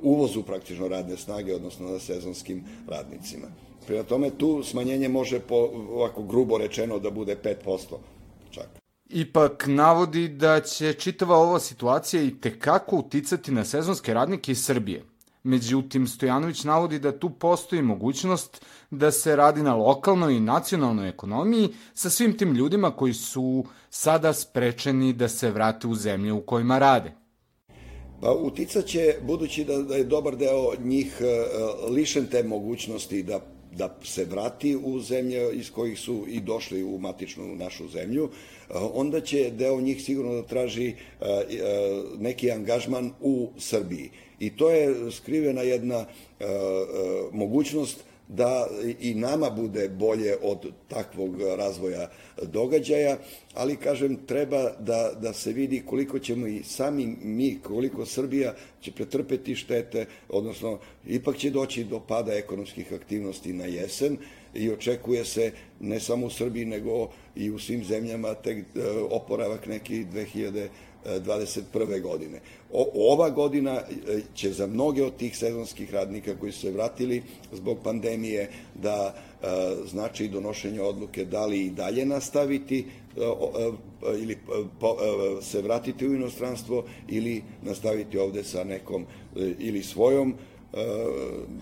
uvozu 0.03 0.43
praktično 0.43 0.89
radne 0.89 1.17
snage, 1.17 1.55
odnosno 1.55 1.91
na 1.91 1.99
sezonskim 1.99 2.65
radnicima. 2.89 3.47
Prema 3.87 4.03
tome, 4.03 4.31
tu 4.31 4.63
smanjenje 4.63 5.09
može 5.09 5.41
po, 5.41 5.57
ovako 5.91 6.23
grubo 6.23 6.59
rečeno 6.59 6.99
da 6.99 7.11
bude 7.11 7.37
5% 7.65 8.18
čak. 8.18 8.18
Ipak 9.09 9.65
navodi 9.67 10.29
da 10.29 10.61
će 10.61 10.93
čitava 10.93 11.37
ova 11.37 11.61
situacija 11.61 12.23
i 12.23 12.35
tekako 12.41 12.97
uticati 12.97 13.53
na 13.53 13.65
sezonske 13.65 14.15
radnike 14.15 14.53
iz 14.53 14.65
Srbije. 14.65 15.05
Međutim, 15.43 16.07
Stojanović 16.07 16.65
navodi 16.65 16.99
da 16.99 17.19
tu 17.19 17.31
postoji 17.31 17.83
mogućnost 17.83 18.65
da 18.91 19.11
se 19.11 19.37
radi 19.37 19.63
na 19.63 19.75
lokalnoj 19.75 20.35
i 20.35 20.41
nacionalnoj 20.41 21.09
ekonomiji 21.09 21.69
sa 21.95 22.11
svim 22.11 22.39
tim 22.39 22.55
ljudima 22.55 22.91
koji 22.91 23.15
su 23.15 23.65
sada 23.91 24.33
sprečeni 24.33 25.13
da 25.13 25.29
se 25.29 25.51
vrate 25.51 25.87
u 25.87 25.95
zemlje 25.95 26.33
u 26.33 26.41
kojima 26.41 26.79
rade. 26.79 27.13
Pa 28.21 28.33
uticaće, 28.33 29.15
budući 29.23 29.65
da, 29.65 29.83
da 29.83 29.95
je 29.95 30.05
dobar 30.05 30.37
deo 30.37 30.73
njih 30.85 31.17
uh, 31.21 31.91
lišen 31.91 32.27
te 32.27 32.43
mogućnosti 32.43 33.23
da 33.23 33.41
da 33.77 33.97
se 34.05 34.25
vrati 34.25 34.77
u 34.77 35.01
zemlje 35.01 35.53
iz 35.53 35.71
kojih 35.71 35.99
su 35.99 36.25
i 36.29 36.41
došli 36.41 36.83
u 36.83 36.99
matičnu 36.99 37.57
našu 37.57 37.89
zemlju, 37.89 38.29
eh, 38.29 38.73
onda 38.93 39.21
će 39.21 39.51
deo 39.51 39.81
njih 39.81 40.03
sigurno 40.03 40.35
da 40.35 40.43
traži 40.43 40.89
eh, 40.89 40.95
eh, 41.21 41.45
neki 42.19 42.51
angažman 42.51 43.11
u 43.21 43.51
Srbiji. 43.59 44.11
I 44.41 44.57
to 44.57 44.71
je 44.71 45.11
skrivena 45.11 45.63
jedna 45.63 46.07
mogućnost 47.33 48.05
da 48.29 48.67
i 49.01 49.15
nama 49.15 49.51
bude 49.51 49.89
bolje 49.89 50.37
od 50.43 50.73
takvog 50.89 51.41
razvoja 51.59 52.11
događaja, 52.43 53.17
ali 53.55 53.77
kažem 53.77 54.17
treba 54.27 54.71
da, 54.79 55.13
da 55.21 55.33
se 55.33 55.53
vidi 55.53 55.83
koliko 55.87 56.19
ćemo 56.19 56.47
i 56.47 56.63
sami 56.63 57.07
mi, 57.23 57.59
koliko 57.63 58.07
Srbija 58.07 58.55
će 58.81 58.93
pretrpeti 58.93 59.55
štete, 59.55 60.07
odnosno 60.29 60.79
ipak 61.07 61.37
će 61.37 61.51
doći 61.51 61.85
do 61.85 62.01
pada 62.01 62.33
ekonomskih 62.33 62.93
aktivnosti 62.93 63.53
na 63.53 63.65
jesen 63.65 64.17
i 64.55 64.71
očekuje 64.71 65.25
se 65.25 65.53
ne 65.81 66.01
samo 66.01 66.27
u 66.27 66.31
Srbiji 66.31 66.65
nego 66.65 67.11
i 67.37 67.51
u 67.51 67.59
svim 67.59 67.85
zemljama 67.85 68.35
tek 68.35 68.65
oporavak 69.11 69.67
neki 69.67 70.05
21. 71.09 72.03
godine. 72.03 72.41
O, 72.73 72.91
ova 73.13 73.31
godina 73.31 73.73
e, 73.75 73.83
će 74.35 74.53
za 74.53 74.67
mnoge 74.67 75.05
od 75.05 75.17
tih 75.17 75.39
sezonskih 75.39 75.95
radnika 75.95 76.37
koji 76.41 76.53
su 76.53 76.61
se 76.61 76.71
vratili 76.71 77.23
zbog 77.53 77.79
pandemije 77.85 78.51
da 78.75 79.15
e, 79.15 79.47
znači 79.87 80.29
donošenje 80.29 80.81
odluke 80.81 81.25
da 81.25 81.47
li 81.47 81.61
i 81.61 81.71
dalje 81.71 82.07
nastaviti 82.07 82.79
e, 82.79 83.21
ili 84.19 84.37
se 85.43 85.63
vratiti 85.63 86.09
u 86.09 86.15
inostranstvo 86.15 86.85
ili 87.09 87.43
nastaviti 87.63 88.19
ovde 88.19 88.45
sa 88.45 88.65
nekom 88.65 89.07
ili 89.59 89.83
svojom 89.83 90.35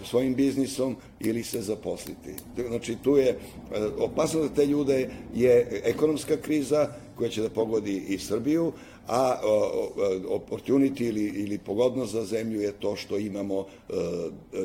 svojim 0.05 0.35
biznisom 0.35 0.97
ili 1.21 1.43
se 1.43 1.61
zaposliti. 1.61 2.31
Znači, 2.69 2.97
tu 3.03 3.17
je 3.17 3.39
opasno 3.99 4.43
za 4.43 4.49
te 4.49 4.67
ljude 4.67 5.11
je 5.35 5.83
ekonomska 5.85 6.37
kriza 6.37 6.89
koja 7.17 7.31
će 7.31 7.43
da 7.43 7.49
pogodi 7.49 8.05
i 8.09 8.19
Srbiju, 8.19 8.73
a 9.09 9.41
opportunity 10.29 11.09
ili, 11.09 11.25
ili 11.25 11.59
pogodnost 11.59 12.13
za 12.13 12.25
zemlju 12.25 12.61
je 12.61 12.73
to 12.73 12.97
što 12.97 13.19
imamo 13.19 13.61
e, 13.61 13.93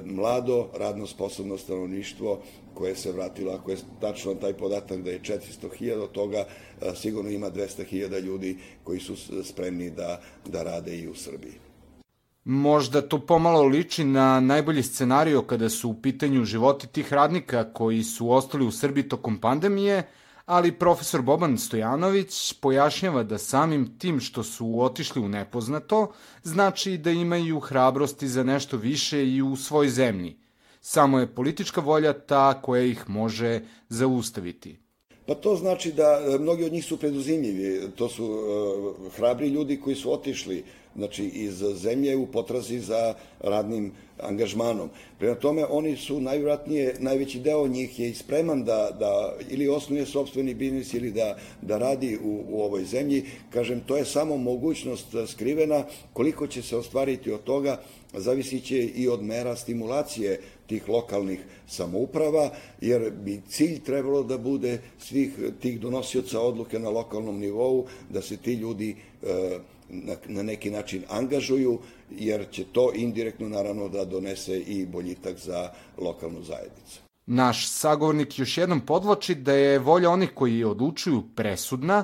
mlado, 0.05 0.67
radno 0.77 1.07
sposobno 1.07 1.57
stanovništvo 1.57 2.39
koje 2.73 2.95
se 2.95 3.11
vratilo, 3.11 3.53
ako 3.53 3.71
je 3.71 3.77
tačno 4.01 4.35
taj 4.35 4.53
podatak 4.53 5.01
da 5.01 5.11
je 5.11 5.19
400.000 5.19 5.93
od 5.93 6.11
toga, 6.11 6.45
e, 6.81 6.91
sigurno 6.95 7.29
ima 7.29 7.51
200.000 7.51 8.19
ljudi 8.19 8.57
koji 8.83 8.99
su 8.99 9.15
spremni 9.43 9.89
da, 9.89 10.21
da 10.45 10.63
rade 10.63 10.97
i 10.97 11.07
u 11.07 11.15
Srbiji. 11.15 11.53
Možda 12.43 13.01
to 13.01 13.19
pomalo 13.19 13.63
liči 13.63 14.03
na 14.03 14.39
najbolji 14.39 14.83
scenario 14.83 15.41
kada 15.41 15.69
su 15.69 15.89
u 15.89 16.01
pitanju 16.01 16.45
životi 16.45 16.87
tih 16.87 17.13
radnika 17.13 17.73
koji 17.73 18.03
su 18.03 18.31
ostali 18.31 18.65
u 18.65 18.71
Srbiji 18.71 19.09
tokom 19.09 19.37
pandemije, 19.41 20.03
ali 20.45 20.71
profesor 20.71 21.21
Boban 21.21 21.57
Stojanović 21.57 22.53
pojašnjava 22.53 23.23
da 23.23 23.37
samim 23.37 23.97
tim 23.99 24.19
što 24.19 24.43
su 24.43 24.81
otišli 24.81 25.21
u 25.21 25.29
nepoznato, 25.29 26.11
znači 26.43 26.97
da 26.97 27.11
imaju 27.11 27.59
hrabrosti 27.59 28.27
za 28.27 28.43
nešto 28.43 28.77
više 28.77 29.27
i 29.27 29.41
u 29.41 29.55
svoj 29.55 29.89
zemlji. 29.89 30.37
Samo 30.81 31.19
je 31.19 31.35
politička 31.35 31.81
volja 31.81 32.13
ta 32.13 32.61
koja 32.61 32.83
ih 32.83 33.09
može 33.09 33.61
zaustaviti. 33.89 34.77
Pa 35.25 35.35
to 35.35 35.55
znači 35.55 35.91
da 35.91 36.03
e, 36.03 36.39
mnogi 36.39 36.63
od 36.63 36.71
njih 36.71 36.85
su 36.85 36.97
preduzimljivi. 36.97 37.91
To 37.95 38.09
su 38.09 38.25
uh, 38.25 39.13
hrabri 39.13 39.47
ljudi 39.47 39.79
koji 39.81 39.95
su 39.95 40.13
otišli 40.13 40.63
znači 40.95 41.25
iz 41.25 41.63
zemlje 41.73 42.15
u 42.15 42.25
potrazi 42.25 42.79
za 42.79 43.13
radnim 43.39 43.91
angažmanom. 44.19 44.89
Prema 45.19 45.35
tome, 45.35 45.65
oni 45.69 45.97
su 45.97 46.21
najvratnije, 46.21 46.95
najveći 46.99 47.39
deo 47.39 47.67
njih 47.67 47.99
je 47.99 48.13
spreman 48.13 48.63
da, 48.63 48.89
da 48.99 49.35
ili 49.49 49.67
osnuje 49.67 50.05
sobstveni 50.05 50.53
biznis 50.53 50.93
ili 50.93 51.11
da, 51.11 51.37
da 51.61 51.77
radi 51.77 52.17
u, 52.23 52.43
u 52.49 52.61
ovoj 52.61 52.83
zemlji. 52.83 53.23
Kažem, 53.49 53.81
to 53.85 53.97
je 53.97 54.05
samo 54.05 54.37
mogućnost 54.37 55.07
skrivena. 55.27 55.83
Koliko 56.13 56.47
će 56.47 56.61
se 56.61 56.77
ostvariti 56.77 57.31
od 57.31 57.43
toga, 57.43 57.81
zavisit 58.13 58.63
će 58.63 58.83
i 58.83 59.07
od 59.07 59.23
mera 59.23 59.55
stimulacije 59.55 60.39
tih 60.67 60.89
lokalnih 60.89 61.39
samouprava, 61.67 62.49
jer 62.81 63.11
bi 63.11 63.41
cilj 63.49 63.79
trebalo 63.83 64.23
da 64.23 64.37
bude 64.37 64.79
svih 64.99 65.31
tih 65.59 65.79
donosioca 65.79 66.39
odluke 66.39 66.79
na 66.79 66.89
lokalnom 66.89 67.39
nivou, 67.39 67.85
da 68.09 68.21
se 68.21 68.37
ti 68.37 68.53
ljudi 68.53 68.95
e, 69.23 69.59
na, 69.91 70.15
na 70.27 70.43
neki 70.43 70.69
način 70.69 71.03
angažuju, 71.09 71.79
jer 72.11 72.45
će 72.51 72.63
to 72.71 72.91
indirektno 72.95 73.49
naravno 73.49 73.89
da 73.89 74.05
donese 74.05 74.59
i 74.59 74.85
boljitak 74.85 75.37
za 75.37 75.69
lokalnu 75.97 76.43
zajednicu. 76.43 76.99
Naš 77.25 77.69
sagovornik 77.69 78.39
još 78.39 78.57
jednom 78.57 78.85
podloči 78.85 79.35
da 79.35 79.53
je 79.53 79.79
volja 79.79 80.09
onih 80.09 80.29
koji 80.35 80.63
odlučuju 80.63 81.23
presudna, 81.35 82.03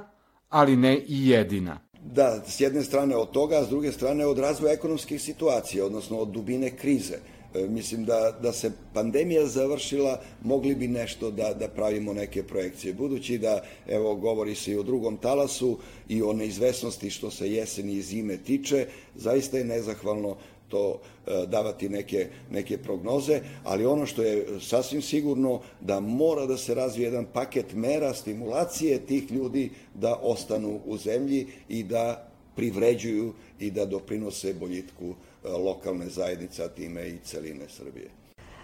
ali 0.49 0.75
ne 0.75 0.97
i 0.97 1.29
jedina. 1.29 1.79
Da, 2.03 2.43
s 2.47 2.61
jedne 2.61 2.83
strane 2.83 3.15
od 3.15 3.31
toga, 3.31 3.55
a 3.57 3.65
s 3.65 3.69
druge 3.69 3.91
strane 3.91 4.25
od 4.25 4.39
razvoja 4.39 4.73
ekonomskih 4.73 5.21
situacija, 5.21 5.85
odnosno 5.85 6.17
od 6.17 6.27
dubine 6.27 6.69
krize. 6.77 7.17
E, 7.57 7.67
mislim 7.67 8.05
da, 8.05 8.37
da 8.41 8.51
se 8.51 8.71
pandemija 8.93 9.45
završila, 9.45 10.21
mogli 10.43 10.75
bi 10.75 10.87
nešto 10.87 11.31
da, 11.31 11.53
da 11.53 11.67
pravimo 11.67 12.13
neke 12.13 12.43
projekcije. 12.43 12.93
Budući 12.93 13.37
da, 13.37 13.63
evo, 13.87 14.15
govori 14.15 14.55
se 14.55 14.71
i 14.71 14.77
o 14.77 14.83
drugom 14.83 15.17
talasu 15.17 15.77
i 16.09 16.21
o 16.21 16.33
neizvesnosti 16.33 17.09
što 17.09 17.31
se 17.31 17.51
jeseni 17.53 17.93
i 17.93 18.01
zime 18.01 18.37
tiče, 18.37 18.87
zaista 19.15 19.57
je 19.57 19.63
nezahvalno 19.63 20.37
to 20.69 20.99
e, 21.27 21.45
davati 21.47 21.89
neke, 21.89 22.27
neke 22.51 22.77
prognoze, 22.77 23.41
ali 23.63 23.85
ono 23.85 24.05
što 24.05 24.23
je 24.23 24.45
sasvim 24.61 25.01
sigurno 25.01 25.61
da 25.81 25.99
mora 25.99 26.45
da 26.45 26.57
se 26.57 26.75
razvije 26.75 27.05
jedan 27.05 27.25
paket 27.33 27.73
mera 27.73 28.13
stimulacije 28.13 28.99
tih 28.99 29.31
ljudi 29.31 29.69
da 29.93 30.15
ostanu 30.15 30.79
u 30.85 30.97
zemlji 30.97 31.47
i 31.69 31.83
da 31.83 32.29
privređuju 32.55 33.33
i 33.59 33.71
da 33.71 33.85
doprinose 33.85 34.53
boljitku 34.53 35.15
lokalne 35.57 36.05
zajednice, 36.05 36.63
a 36.63 36.69
time 36.69 37.07
i 37.07 37.19
celine 37.19 37.69
Srbije. 37.69 38.09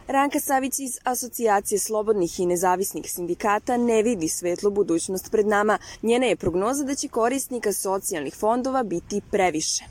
Ranka 0.07 0.39
Savić 0.39 0.79
iz 0.79 0.99
Asocijacije 1.05 1.79
slobodnih 1.79 2.39
i 2.39 2.45
nezavisnih 2.45 3.05
sindikata 3.15 3.77
ne 3.77 4.01
vidi 4.01 4.27
svetlu 4.27 4.69
budućnost 4.71 5.31
pred 5.31 5.47
nama. 5.47 5.77
Njena 6.01 6.25
je 6.25 6.35
prognoza 6.35 6.83
da 6.85 6.95
će 6.95 7.07
korisnika 7.07 7.71
socijalnih 7.73 8.33
fondova 8.39 8.83
biti 8.83 9.21
previše. 9.31 9.83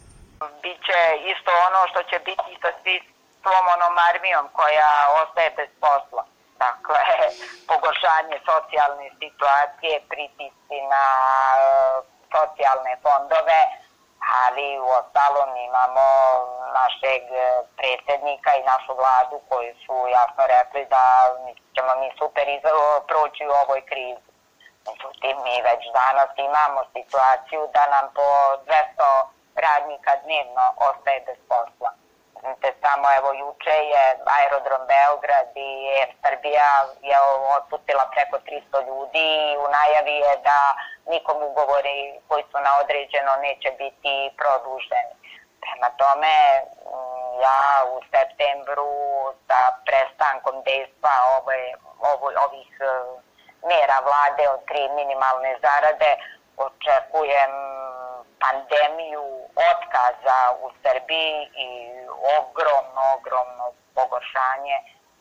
Biće 0.63 1.01
isto 1.33 1.51
ono 1.69 1.81
što 1.91 2.01
će 2.11 2.19
biti 2.29 2.51
sa 2.63 2.71
svom 3.43 3.67
onom 3.77 3.95
armijom 4.11 4.47
koja 4.59 4.91
ostaje 5.23 5.51
bez 5.59 5.71
posla. 5.85 6.25
Dakle, 6.65 7.01
pogoršanje 7.71 8.37
socijalne 8.51 9.07
situacije, 9.23 9.95
pritisci 10.13 10.79
na 10.95 11.07
e, 11.57 11.65
socijalne 12.35 12.93
fondove, 13.05 13.61
ali 14.45 14.67
u 14.87 14.89
ostalom 15.01 15.51
imamo 15.69 16.07
našeg 16.81 17.23
e, 17.23 17.45
predsednika 17.79 18.51
i 18.55 18.67
našu 18.73 18.93
vladu 19.01 19.37
koji 19.49 19.71
su 19.83 19.95
jasno 20.19 20.43
rekli 20.57 20.83
da 20.95 21.05
ćemo 21.75 21.93
mi 22.01 22.09
super 22.21 22.47
proći 23.11 23.43
u 23.47 23.57
ovoj 23.63 23.81
krizi. 23.91 24.31
Međutim, 24.89 25.35
mi 25.47 25.67
već 25.71 25.83
danas 26.01 26.31
imamo 26.49 26.81
situaciju 26.97 27.63
da 27.75 27.83
nam 27.95 28.07
po 28.19 28.29
200 28.67 29.33
radnika 29.67 30.13
dnevno 30.25 30.65
ostaje 30.89 31.21
bez 31.27 31.39
posla. 31.51 31.91
Znate, 32.41 32.69
samo 32.85 33.07
evo 33.19 33.31
juče 33.43 33.77
je 33.93 34.05
aerodrom 34.37 34.83
Beograd 34.93 35.49
i 35.69 35.71
Air 35.99 36.11
Srbija 36.23 36.71
je 37.09 37.17
otpustila 37.59 38.05
preko 38.15 38.37
300 38.47 38.87
ljudi 38.89 39.29
i 39.51 39.57
u 39.65 39.67
najavi 39.77 40.17
je 40.27 40.35
da 40.49 40.61
nikom 41.07 41.43
ugovori 41.43 42.21
koji 42.29 42.45
su 42.51 42.59
na 42.67 42.73
određeno 42.83 43.33
neće 43.47 43.71
biti 43.83 44.15
produženi. 44.41 45.15
Prema 45.65 45.89
tome, 46.01 46.37
mm, 46.63 47.41
ja 47.47 47.63
u 47.95 47.97
septembru 48.13 48.93
sa 49.49 49.61
prestankom 49.87 50.57
dejstva 50.67 51.15
ove, 51.39 51.63
ovo, 52.13 52.27
ovih 52.47 52.71
e, 52.81 52.87
mera 53.71 53.99
vlade 54.09 54.45
od 54.55 54.61
tri 54.69 54.83
minimalne 54.99 55.53
zarade 55.65 56.11
očekujem 56.57 57.53
pandemiju 58.43 59.27
otkaza 59.73 60.41
u 60.65 60.67
Srbiji 60.83 61.37
i 61.67 61.71
ogromno, 62.39 63.03
ogromno 63.17 63.65
pogoršanje 63.95 64.77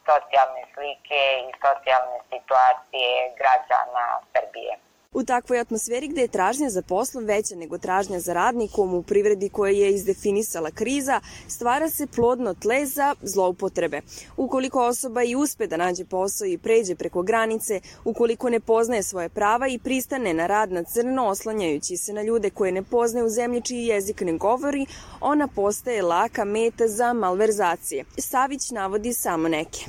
socijalne 0.10 0.63
slike 0.74 1.22
i 1.48 1.52
socijalne 1.65 2.20
situacije 2.32 3.12
građana 3.39 4.06
Srbije. 4.34 4.74
U 5.13 5.24
takvoj 5.24 5.60
atmosferi 5.60 6.08
gde 6.08 6.21
je 6.21 6.28
tražnja 6.28 6.69
za 6.69 6.82
poslom 6.82 7.26
veća 7.26 7.56
nego 7.56 7.78
tražnja 7.78 8.19
za 8.19 8.34
radnikom 8.34 8.93
u 8.93 9.04
privredi 9.04 9.50
koja 9.50 9.71
je 9.71 9.89
izdefinisala 9.91 10.71
kriza, 10.71 11.21
stvara 11.47 11.89
se 11.89 12.08
plodno 12.08 12.54
tle 12.54 12.86
za 12.86 13.15
zloupotrebe. 13.21 14.02
Ukoliko 14.38 14.86
osoba 14.88 15.24
i 15.24 15.36
uspe 15.36 15.67
da 15.67 15.78
nađe 15.78 16.06
posao 16.06 16.45
i 16.45 16.58
pređe 16.58 16.95
preko 16.95 17.21
granice, 17.21 17.82
ukoliko 18.06 18.50
ne 18.50 18.60
poznaje 18.60 19.04
svoje 19.04 19.30
prava 19.30 19.67
i 19.67 19.80
pristane 19.80 20.34
na 20.34 20.47
rad 20.47 20.71
na 20.71 20.84
crno 20.84 21.28
oslanjajući 21.28 21.97
se 21.97 22.13
na 22.13 22.21
ljude 22.21 22.50
koje 22.50 22.71
ne 22.71 22.84
poznaje 22.84 23.26
u 23.26 23.30
zemlji 23.30 23.62
čiji 23.62 23.86
jezik 23.86 24.21
ne 24.21 24.34
govori, 24.38 24.86
ona 25.21 25.47
postaje 25.47 26.02
laka 26.02 26.45
meta 26.45 26.88
za 26.88 27.13
malverzacije. 27.13 28.06
Savić 28.17 28.71
navodi 28.71 29.13
samo 29.13 29.47
neke. 29.47 29.82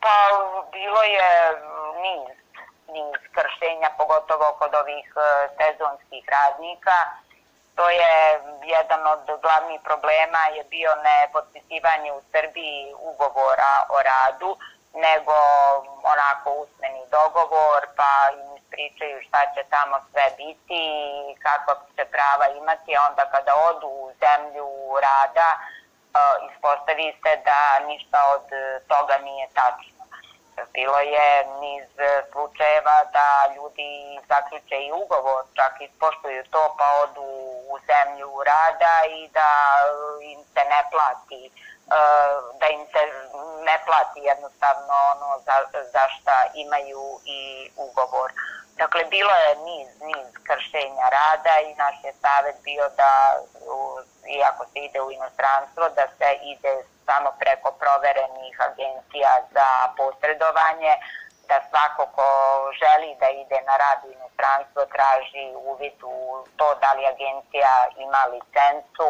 Pa 0.00 0.16
bilo 0.72 1.02
je 1.02 1.28
niz 2.02 2.43
niz 2.94 3.22
kršenja, 3.36 3.90
pogotovo 3.98 4.46
kod 4.58 4.72
ovih 4.82 5.08
e, 5.16 5.20
sezonskih 5.58 6.24
radnika. 6.36 6.98
To 7.76 7.84
je 7.90 8.14
jedan 8.76 9.02
od 9.14 9.24
glavnih 9.42 9.80
problema 9.88 10.42
je 10.56 10.64
bio 10.64 10.90
ne 10.94 11.18
potpisivanje 11.32 12.12
u 12.12 12.20
Srbiji 12.32 12.94
ugovora 13.10 13.74
o 13.96 13.98
radu, 14.12 14.50
nego 15.06 15.36
onako 16.12 16.48
usmeni 16.62 17.02
dogovor, 17.18 17.80
pa 17.98 18.12
im 18.40 18.56
ispričaju 18.58 19.16
šta 19.26 19.40
će 19.54 19.62
tamo 19.74 19.96
sve 20.10 20.26
biti 20.36 20.80
i 21.30 21.34
kakva 21.44 21.74
će 21.96 22.04
prava 22.04 22.46
imati, 22.60 22.96
a 22.96 23.06
onda 23.10 23.24
kada 23.34 23.52
odu 23.70 23.88
u 23.88 24.12
zemlju 24.22 24.68
rada, 25.06 25.48
e, 25.56 25.58
ispostavi 26.48 27.08
se 27.22 27.32
da 27.48 27.86
ništa 27.86 28.18
od 28.34 28.46
toga 28.92 29.16
nije 29.28 29.46
tačno. 29.54 29.93
Bilo 30.72 30.98
je 30.98 31.46
niz 31.60 31.88
slučajeva 32.32 33.04
da 33.12 33.54
ljudi 33.56 34.20
zaključe 34.28 34.76
i 34.86 34.92
ugovor, 34.92 35.44
čak 35.54 35.72
ispoštuju 35.80 36.44
to 36.50 36.74
pa 36.78 36.86
odu 37.02 37.28
u 37.72 37.78
zemlju 37.90 38.30
rada 38.46 38.94
i 39.08 39.28
da 39.28 39.50
im 40.22 40.44
se 40.54 40.62
ne 40.72 40.82
plati 40.90 41.50
da 42.60 42.66
im 42.68 42.86
se 42.92 43.02
ne 43.64 43.76
plati 43.86 44.20
jednostavno 44.20 44.94
ono 45.12 45.38
za, 45.46 45.56
za 45.92 46.04
šta 46.16 46.36
imaju 46.54 47.20
i 47.24 47.70
ugovor. 47.76 48.32
Dakle, 48.76 49.04
bilo 49.04 49.30
je 49.30 49.56
niz, 49.56 49.88
niz 50.00 50.28
kršenja 50.48 51.06
rada 51.18 51.60
i 51.60 51.74
naš 51.74 51.96
je 52.04 52.12
savet 52.12 52.56
bio 52.62 52.88
da, 52.96 53.12
iako 54.38 54.64
se 54.64 54.78
ide 54.78 55.00
u 55.00 55.10
inostranstvo, 55.10 55.88
da 55.88 56.06
se 56.18 56.38
ide 56.42 56.82
samo 57.08 57.30
preko 57.42 57.70
proverenih 57.82 58.54
agencija 58.68 59.32
za 59.54 59.68
posredovanje, 59.96 60.94
da 61.48 61.56
svako 61.70 62.02
ko 62.16 62.28
želi 62.80 63.10
da 63.20 63.28
ide 63.42 63.58
na 63.68 63.76
rad 63.76 63.98
u 64.04 64.12
inostranstvo 64.12 64.82
traži 64.94 65.46
uvid 65.70 65.98
u 66.02 66.16
to 66.56 66.68
da 66.82 66.90
li 66.96 67.06
agencija 67.06 67.72
ima 67.96 68.22
licencu, 68.34 69.08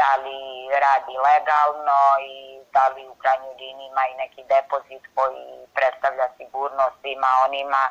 da 0.00 0.10
li 0.24 0.40
radi 0.86 1.14
legalno 1.28 2.02
i 2.34 2.60
da 2.72 2.88
li 2.94 3.08
u 3.08 3.14
krajnjoj 3.14 3.54
liniji 3.54 3.86
ima 3.86 4.04
i 4.06 4.18
neki 4.22 4.42
depozit 4.54 5.04
koji 5.14 5.46
predstavlja 5.74 6.26
sigurnost 6.36 6.96
svima 7.00 7.30
onima 7.46 7.82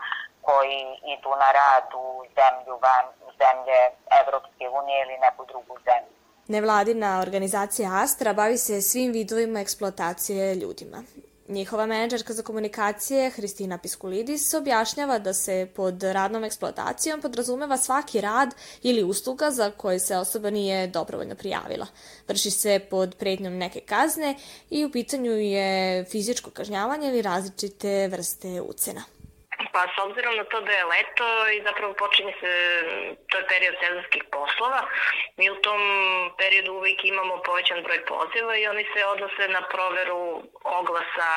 koji 0.41 0.81
idu 1.13 1.31
na 1.43 1.49
rad 1.51 1.87
u 1.93 2.25
zemlju 2.37 2.75
van 2.85 3.05
zemlje 3.41 3.79
Evropske 4.21 4.69
unije 4.69 5.01
ili 5.01 5.17
neku 5.17 5.45
drugu 5.45 5.75
zemlju. 5.87 6.18
Nevladina 6.49 7.19
organizacija 7.21 7.89
Astra 7.93 8.33
bavi 8.33 8.57
se 8.57 8.81
svim 8.81 9.11
vidovima 9.11 9.59
eksploatacije 9.59 10.55
ljudima. 10.55 11.03
Njihova 11.47 11.85
menadžerka 11.85 12.33
za 12.33 12.43
komunikacije, 12.43 13.29
Hristina 13.29 13.77
Piskulidis, 13.77 14.53
objašnjava 14.53 15.19
da 15.19 15.33
se 15.33 15.67
pod 15.75 16.03
radnom 16.03 16.43
eksploatacijom 16.43 17.21
podrazumeva 17.21 17.77
svaki 17.77 18.21
rad 18.21 18.55
ili 18.83 19.03
usluga 19.03 19.51
za 19.51 19.71
koje 19.71 19.99
se 19.99 20.17
osoba 20.17 20.49
nije 20.49 20.87
dobrovoljno 20.87 21.35
prijavila. 21.35 21.87
Vrši 22.27 22.51
se 22.51 22.79
pod 22.89 23.15
prednjom 23.15 23.57
neke 23.57 23.79
kazne 23.79 24.35
i 24.69 24.85
u 24.85 24.91
pitanju 24.91 25.31
je 25.31 26.05
fizičko 26.05 26.49
kažnjavanje 26.49 27.07
ili 27.07 27.21
različite 27.21 28.07
vrste 28.07 28.61
ucena. 28.61 29.03
Pa 29.73 29.81
s 29.93 29.97
obzirom 30.05 30.35
na 30.35 30.43
to 30.43 30.61
da 30.61 30.71
je 30.71 30.85
leto 30.85 31.49
i 31.49 31.63
zapravo 31.67 31.93
počinje 31.93 32.33
se, 32.41 32.51
to 33.29 33.37
je 33.37 33.47
period 33.47 33.75
sezonskih 33.83 34.23
poslova, 34.31 34.81
mi 35.37 35.49
u 35.49 35.55
tom 35.55 35.81
periodu 36.37 36.73
uvijek 36.73 37.05
imamo 37.05 37.41
povećan 37.41 37.83
broj 37.83 38.05
poziva 38.05 38.57
i 38.57 38.67
oni 38.67 38.85
se 38.93 39.05
odnose 39.05 39.47
na 39.47 39.61
proveru 39.61 40.43
oglasa 40.63 41.31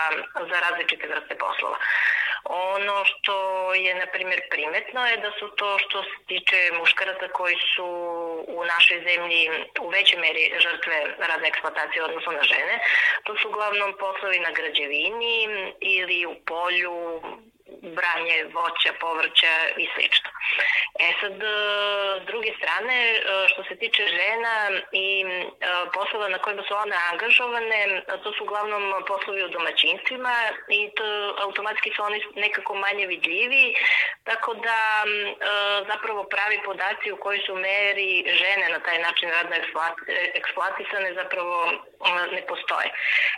za 0.50 0.60
različite 0.60 1.06
vrste 1.08 1.34
poslova. 1.34 1.76
Ono 2.44 3.04
što 3.04 3.34
je, 3.74 3.94
na 3.94 4.06
primjer, 4.06 4.40
primetno 4.50 5.06
je 5.06 5.16
da 5.16 5.30
su 5.38 5.48
to 5.48 5.78
što 5.78 6.02
se 6.02 6.16
tiče 6.26 6.70
muškaraca 6.78 7.28
koji 7.28 7.56
su 7.74 7.86
u 8.48 8.64
našoj 8.64 8.98
zemlji 9.08 9.50
u 9.80 9.88
većoj 9.88 10.18
meri 10.20 10.54
žrtve 10.58 10.96
radne 11.18 11.48
eksploatacije 11.48 12.04
odnosno 12.04 12.32
na 12.32 12.42
žene. 12.42 12.78
To 13.24 13.36
su 13.36 13.48
uglavnom 13.48 13.94
poslovi 13.98 14.38
na 14.38 14.50
građevini 14.50 15.48
ili 15.80 16.26
u 16.26 16.34
polju, 16.46 17.22
branje 17.82 18.44
voća, 18.54 18.92
povrća 19.00 19.52
i 19.76 19.88
slično. 19.94 20.30
E 20.98 21.12
sad, 21.20 21.42
e, 21.42 21.46
s 22.22 22.26
druge 22.26 22.50
strane, 22.58 22.96
e, 23.14 23.18
što 23.48 23.64
se 23.64 23.74
tiče 23.76 24.02
žena 24.06 24.54
i 24.92 25.24
e, 25.24 25.44
poslova 25.94 26.28
na 26.28 26.38
kojima 26.38 26.62
su 26.68 26.74
one 26.74 26.96
angažovane, 27.12 28.02
to 28.22 28.32
su 28.32 28.44
uglavnom 28.44 29.04
poslovi 29.06 29.44
u 29.44 29.48
domaćinstvima 29.48 30.34
i 30.68 30.90
to 30.96 31.36
automatski 31.38 31.92
su 31.96 32.02
oni 32.02 32.22
nekako 32.34 32.74
manje 32.74 33.06
vidljivi, 33.06 33.74
tako 34.24 34.54
da 34.54 34.78
zapravo 35.92 36.24
pravi 36.24 36.58
podaci 36.64 37.12
u 37.12 37.16
kojoj 37.16 37.40
su 37.46 37.54
meri 37.54 38.24
žene 38.40 38.68
na 38.68 38.80
taj 38.80 38.98
način 38.98 39.30
radno 39.30 39.56
eksploatisane 40.34 41.14
zapravo 41.14 41.72
ne 42.32 42.42
postoje. 42.46 42.88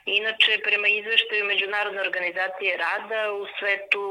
Inače, 0.06 0.58
prema 0.64 0.88
izveštaju 0.88 1.44
Međunarodne 1.44 2.00
organizacije 2.00 2.76
rada 2.76 3.32
u 3.32 3.46
svetu 3.58 4.04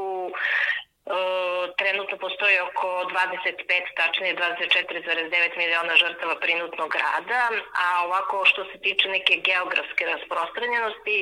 trenutno 1.80 2.16
postoji 2.24 2.56
oko 2.68 2.88
25, 3.10 3.98
tačnije 4.00 4.32
24,9 4.36 5.56
miliona 5.62 5.94
žrtava 6.02 6.34
prinutnog 6.44 6.92
rada, 7.04 7.42
a 7.82 7.86
ovako 8.06 8.36
što 8.50 8.60
se 8.70 8.76
tiče 8.86 9.06
neke 9.16 9.34
geografske 9.48 10.02
rasprostranjenosti, 10.12 11.16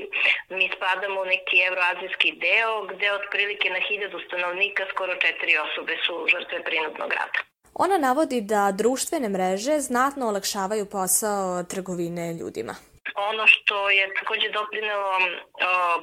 mi 0.57 0.67
spadamo 0.77 1.19
u 1.21 1.31
neki 1.35 1.57
evroazijski 1.69 2.29
deo 2.45 2.73
gde 2.91 3.07
otprilike 3.19 3.67
na 3.77 3.81
hiljadu 3.89 4.19
stanovnika 4.27 4.83
skoro 4.93 5.13
četiri 5.25 5.55
osobe 5.67 5.95
su 6.05 6.15
žrtve 6.33 6.59
prinutnog 6.69 7.11
rada. 7.19 7.39
Ona 7.85 7.97
navodi 7.99 8.41
da 8.41 8.73
društvene 8.81 9.29
mreže 9.29 9.75
znatno 9.89 10.23
olakšavaju 10.33 10.85
posao 10.97 11.63
trgovine 11.73 12.27
ljudima. 12.41 12.75
Ono 13.15 13.47
što 13.47 13.91
je 13.91 14.15
takođe 14.15 14.49
doprinelo 14.49 15.19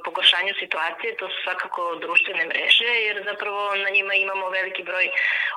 pogoršanju 0.06 0.54
situacije, 0.60 1.18
to 1.18 1.28
su 1.28 1.38
svakako 1.44 1.96
društvene 1.96 2.46
mreže, 2.46 2.92
jer 3.06 3.24
zapravo 3.30 3.76
na 3.76 3.90
njima 3.90 4.14
imamo 4.14 4.50
veliki 4.50 4.84
broj 4.84 5.10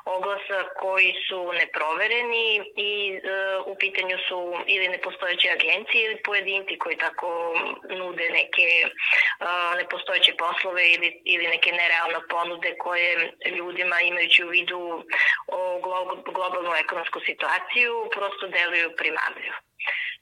oglasa 0.05 0.59
koji 0.81 1.15
su 1.29 1.53
neprovereni 1.53 2.47
i 2.77 2.93
e, 3.15 3.21
u 3.67 3.77
pitanju 3.77 4.17
su 4.29 4.39
ili 4.67 4.89
nepostojeće 4.89 5.49
agencije 5.51 6.05
ili 6.05 6.23
pojedinci 6.25 6.79
koji 6.79 6.97
tako 6.97 7.31
nude 7.99 8.27
neke 8.31 8.69
e, 8.83 8.87
nepostojeće 9.77 10.33
poslove 10.35 10.93
ili, 10.95 11.23
ili 11.25 11.47
neke 11.47 11.73
nerealne 11.73 12.21
ponude 12.29 12.77
koje 12.79 13.33
ljudima 13.57 14.01
imajući 14.01 14.45
u 14.45 14.49
vidu 14.49 15.05
o 15.47 15.81
globalnu 16.35 16.75
ekonomsku 16.75 17.21
situaciju 17.21 17.95
prosto 18.15 18.47
deluju 18.49 18.97
primamljivo. 18.97 19.57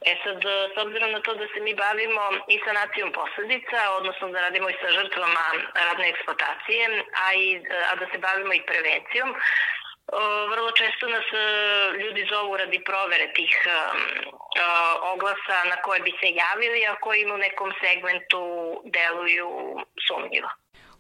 E 0.01 0.17
sad, 0.25 0.41
s 0.75 0.77
obzirom 0.85 1.11
na 1.13 1.21
to 1.21 1.35
da 1.35 1.47
se 1.55 1.61
mi 1.61 1.75
bavimo 1.75 2.23
i 2.49 2.61
sanacijom 2.67 3.13
posledica, 3.13 3.79
odnosno 3.99 4.29
da 4.29 4.41
radimo 4.41 4.71
i 4.71 4.79
sa 4.83 4.89
žrtvama 4.97 5.47
radne 5.75 6.09
eksploatacije, 6.09 7.05
a, 7.25 7.35
i, 7.35 7.47
a 7.91 7.95
da 8.01 8.07
se 8.13 8.19
bavimo 8.19 8.53
i 8.55 8.67
prevencijom, 8.71 9.35
vrlo 10.51 10.71
često 10.71 11.09
nas 11.09 11.25
e, 11.33 11.45
ljudi 11.99 12.29
zovu 12.33 12.57
radi 12.57 12.85
provere 12.85 13.33
tih 13.33 13.55
e, 13.67 13.71
e, 13.71 13.77
oglasa 15.13 15.59
na 15.65 15.77
koje 15.77 16.01
bi 16.01 16.13
se 16.21 16.29
javili, 16.45 16.87
a 16.87 16.95
koji 16.95 17.23
im 17.23 17.33
u 17.33 17.37
nekom 17.37 17.73
segmentu 17.83 18.43
deluju 18.85 19.51
sumnjivo. 20.07 20.49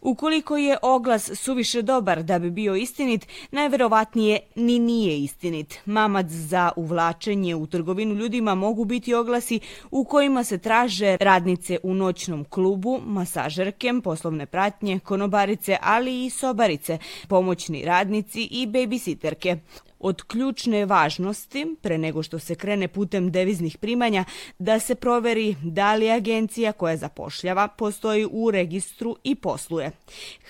Ukoliko 0.01 0.57
je 0.57 0.77
oglas 0.83 1.31
suviše 1.35 1.83
dobar 1.83 2.23
da 2.23 2.39
bi 2.39 2.51
bio 2.51 2.75
istinit, 2.75 3.27
najverovatnije 3.51 4.41
ni 4.55 4.79
nije 4.79 5.19
istinit. 5.19 5.79
Mamac 5.85 6.27
za 6.27 6.73
uvlačenje 6.77 7.55
u 7.55 7.67
trgovinu 7.67 8.15
ljudima 8.15 8.55
mogu 8.55 8.85
biti 8.85 9.15
oglasi 9.15 9.61
u 9.91 10.05
kojima 10.05 10.45
se 10.45 10.59
traže 10.59 11.17
radnice 11.21 11.79
u 11.83 11.95
noćnom 11.95 12.45
klubu, 12.45 13.01
masažerke, 13.07 13.93
poslovne 14.05 14.47
pratnje, 14.47 14.99
konobarice, 14.99 15.77
ali 15.83 16.25
i 16.25 16.31
sobarice, 16.31 16.99
pomoćni 17.29 17.85
radnici 17.85 18.49
i 18.51 18.67
babysitterke 18.67 19.59
od 20.01 20.23
ključne 20.23 20.87
važnosti, 20.87 21.67
pre 21.83 21.99
nego 21.99 22.23
što 22.23 22.39
se 22.39 22.55
krene 22.55 22.89
putem 22.89 23.31
deviznih 23.31 23.79
primanja, 23.79 24.25
da 24.59 24.79
se 24.79 24.95
proveri 24.95 25.57
da 25.63 25.95
li 25.95 26.11
agencija 26.11 26.73
koja 26.73 26.97
zapošljava 26.97 27.69
postoji 27.69 28.27
u 28.31 28.51
registru 28.51 29.17
i 29.25 29.35
posluje. 29.35 29.91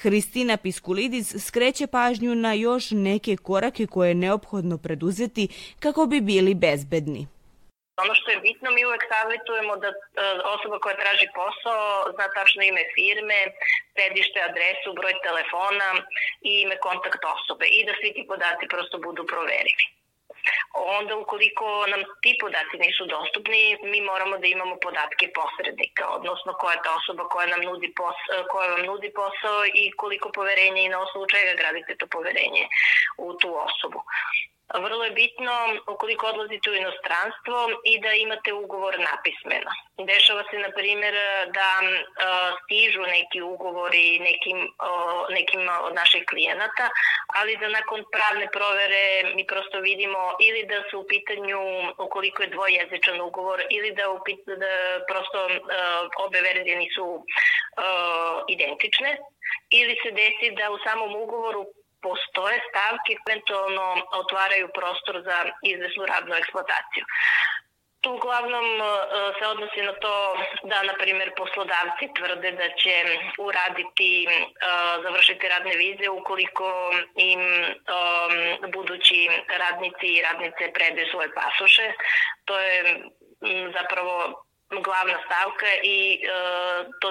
Hristina 0.03 0.57
Piskulidis 0.57 1.35
skreće 1.39 1.87
pažnju 1.87 2.35
na 2.35 2.53
još 2.53 2.91
neke 2.91 3.37
korake 3.37 3.87
koje 3.87 4.09
je 4.09 4.15
neophodno 4.15 4.79
preduzeti 4.79 5.49
kako 5.79 6.07
bi 6.07 6.21
bili 6.21 6.55
bezbedni. 6.55 7.27
Ono 8.03 8.15
što 8.15 8.31
je 8.31 8.43
bitno, 8.47 8.71
mi 8.71 8.85
uvek 8.85 9.03
savjetujemo 9.13 9.77
da 9.77 9.89
e, 9.89 9.95
osoba 10.55 10.79
koja 10.79 10.97
traži 11.03 11.27
posao 11.41 12.13
zna 12.15 12.27
tačno 12.37 12.63
ime 12.63 12.85
firme, 12.95 13.39
sedište, 13.97 14.39
adresu, 14.49 14.89
broj 14.99 15.15
telefona 15.27 15.91
i 16.49 16.53
ime 16.65 16.77
kontakt 16.87 17.23
osobe 17.37 17.67
i 17.67 17.85
da 17.87 17.93
svi 18.01 18.11
ti 18.17 18.23
podaci 18.31 18.65
prosto 18.73 18.99
budu 18.99 19.23
proverivi. 19.33 19.85
Onda 20.75 21.17
ukoliko 21.17 21.87
nam 21.93 22.03
ti 22.23 22.33
podaci 22.41 22.77
nisu 22.85 23.05
dostupni, 23.07 23.79
mi 23.83 24.01
moramo 24.01 24.39
da 24.39 24.47
imamo 24.47 24.77
podatke 24.87 25.27
posrednika, 25.39 26.05
odnosno 26.09 26.53
koja 26.61 26.73
je 26.73 26.85
ta 26.85 26.93
osoba 27.01 27.29
koja 27.29 27.47
nam 27.47 27.63
nudi 27.71 27.89
posao, 28.01 28.45
koja 28.53 28.71
vam 28.75 28.85
nudi 28.91 29.11
posao 29.21 29.61
i 29.75 29.93
koliko 30.01 30.29
poverenja 30.39 30.83
i 30.83 30.93
na 30.95 30.99
osnovu 31.05 31.27
čega 31.35 31.53
gradite 31.61 31.97
to 31.97 32.07
poverenje 32.07 32.65
u 33.17 33.35
tu 33.41 33.51
osobu. 33.69 34.01
Vrlo 34.75 35.05
je 35.05 35.11
bitno 35.11 35.53
ukoliko 35.89 36.27
odlazite 36.27 36.71
u 36.71 36.75
inostranstvo 36.75 37.59
i 37.85 38.01
da 38.01 38.13
imate 38.13 38.53
ugovor 38.53 38.95
napismeno. 38.99 39.71
Dešava 39.99 40.43
se, 40.51 40.59
na 40.59 40.71
primjer, 40.71 41.15
da 41.59 41.69
stižu 42.65 43.03
neki 43.03 43.43
ugovori 43.43 44.19
nekim, 44.19 44.59
nekim 45.31 45.61
od 45.83 45.95
naših 45.95 46.25
klijenata, 46.31 46.89
ali 47.39 47.57
da 47.57 47.69
nakon 47.69 48.05
pravne 48.13 48.47
provere 48.53 49.35
mi 49.35 49.47
prosto 49.47 49.81
vidimo 49.81 50.19
ili 50.41 50.63
da 50.67 50.83
su 50.91 51.01
u 51.01 51.07
pitanju, 51.07 51.61
ukoliko 51.99 52.43
je 52.43 52.49
dvojezičan 52.49 53.21
ugovor, 53.21 53.63
ili 53.71 53.91
da, 53.93 54.11
u, 54.11 54.19
da 54.63 54.73
prosto 55.11 55.39
obe 56.25 56.41
verzije 56.41 56.77
nisu 56.77 57.25
identične, 58.49 59.19
ili 59.71 59.95
se 60.03 60.11
desi 60.11 60.57
da 60.59 60.71
u 60.71 60.79
samom 60.79 61.15
ugovoru 61.15 61.67
postoje 62.03 62.57
stavke 62.69 63.13
koje 63.23 63.31
eventualno 63.31 63.87
otvaraju 64.23 64.69
prostor 64.79 65.23
za 65.29 65.37
izvesnu 65.63 66.07
radnu 66.07 66.35
eksploataciju. 66.35 67.05
Tu 68.01 68.13
uglavnom 68.15 68.67
e, 68.81 68.85
se 69.39 69.47
odnosi 69.47 69.83
na 69.83 69.93
to 69.93 70.15
da, 70.63 70.83
na 70.83 70.95
primjer, 71.03 71.33
poslodavci 71.37 72.05
tvrde 72.19 72.51
da 72.53 72.69
će 72.81 72.95
uraditi, 73.39 74.27
e, 74.29 74.31
završiti 75.03 75.49
radne 75.49 75.75
vize 75.77 76.09
ukoliko 76.09 76.69
im 77.17 77.41
budući 78.73 79.29
radnici 79.59 80.07
i 80.07 80.23
radnice 80.23 80.73
predaju 80.75 81.07
svoje 81.11 81.29
pasoše. 81.35 81.93
To 82.45 82.61
je 82.61 82.75
zapravo 83.79 84.45
glavna 84.71 85.19
stavka 85.27 85.67
i 85.83 86.21
e, 86.23 86.29
to 87.01 87.09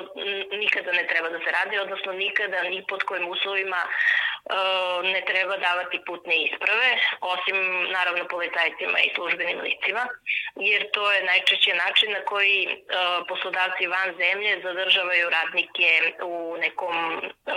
nikada 0.57 0.91
ne 0.91 1.07
treba 1.07 1.29
da 1.29 1.39
se 1.39 1.51
radi, 1.51 1.79
odnosno 1.79 2.11
nikada 2.13 2.63
ni 2.63 2.85
pod 2.87 3.03
kojim 3.03 3.29
uslovima 3.29 3.81
e, 3.85 3.87
ne 5.03 5.21
treba 5.27 5.57
davati 5.57 6.01
putne 6.05 6.35
isprave, 6.43 6.89
osim 7.21 7.57
naravno 7.91 8.25
policajcima 8.27 8.99
i 8.99 9.11
službenim 9.15 9.59
licima, 9.61 10.07
jer 10.55 10.91
to 10.91 11.11
je 11.11 11.23
najčešće 11.23 11.73
način 11.73 12.11
na 12.11 12.21
koji 12.25 12.63
e, 12.63 12.75
poslodavci 13.27 13.87
van 13.87 14.09
zemlje 14.17 14.61
zadržavaju 14.63 15.29
radnike 15.29 16.13
u 16.23 16.57
nekom 16.59 16.95
e, 17.15 17.53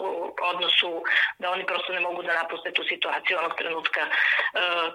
u 0.00 0.34
odnosu 0.42 1.02
da 1.38 1.50
oni 1.50 1.66
prosto 1.66 1.92
ne 1.92 2.00
mogu 2.00 2.22
da 2.22 2.34
napuste 2.34 2.72
tu 2.72 2.84
situaciju 2.84 3.38
onog 3.38 3.54
trenutka 3.58 4.00
e, 4.00 4.08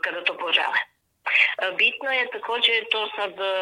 kada 0.03 0.23
to 0.23 0.37
požele. 0.37 0.79
E, 1.25 1.71
bitno 1.81 2.09
je 2.11 2.31
takođe 2.31 2.73
to 2.91 3.09
sad 3.15 3.33
e, 3.39 3.53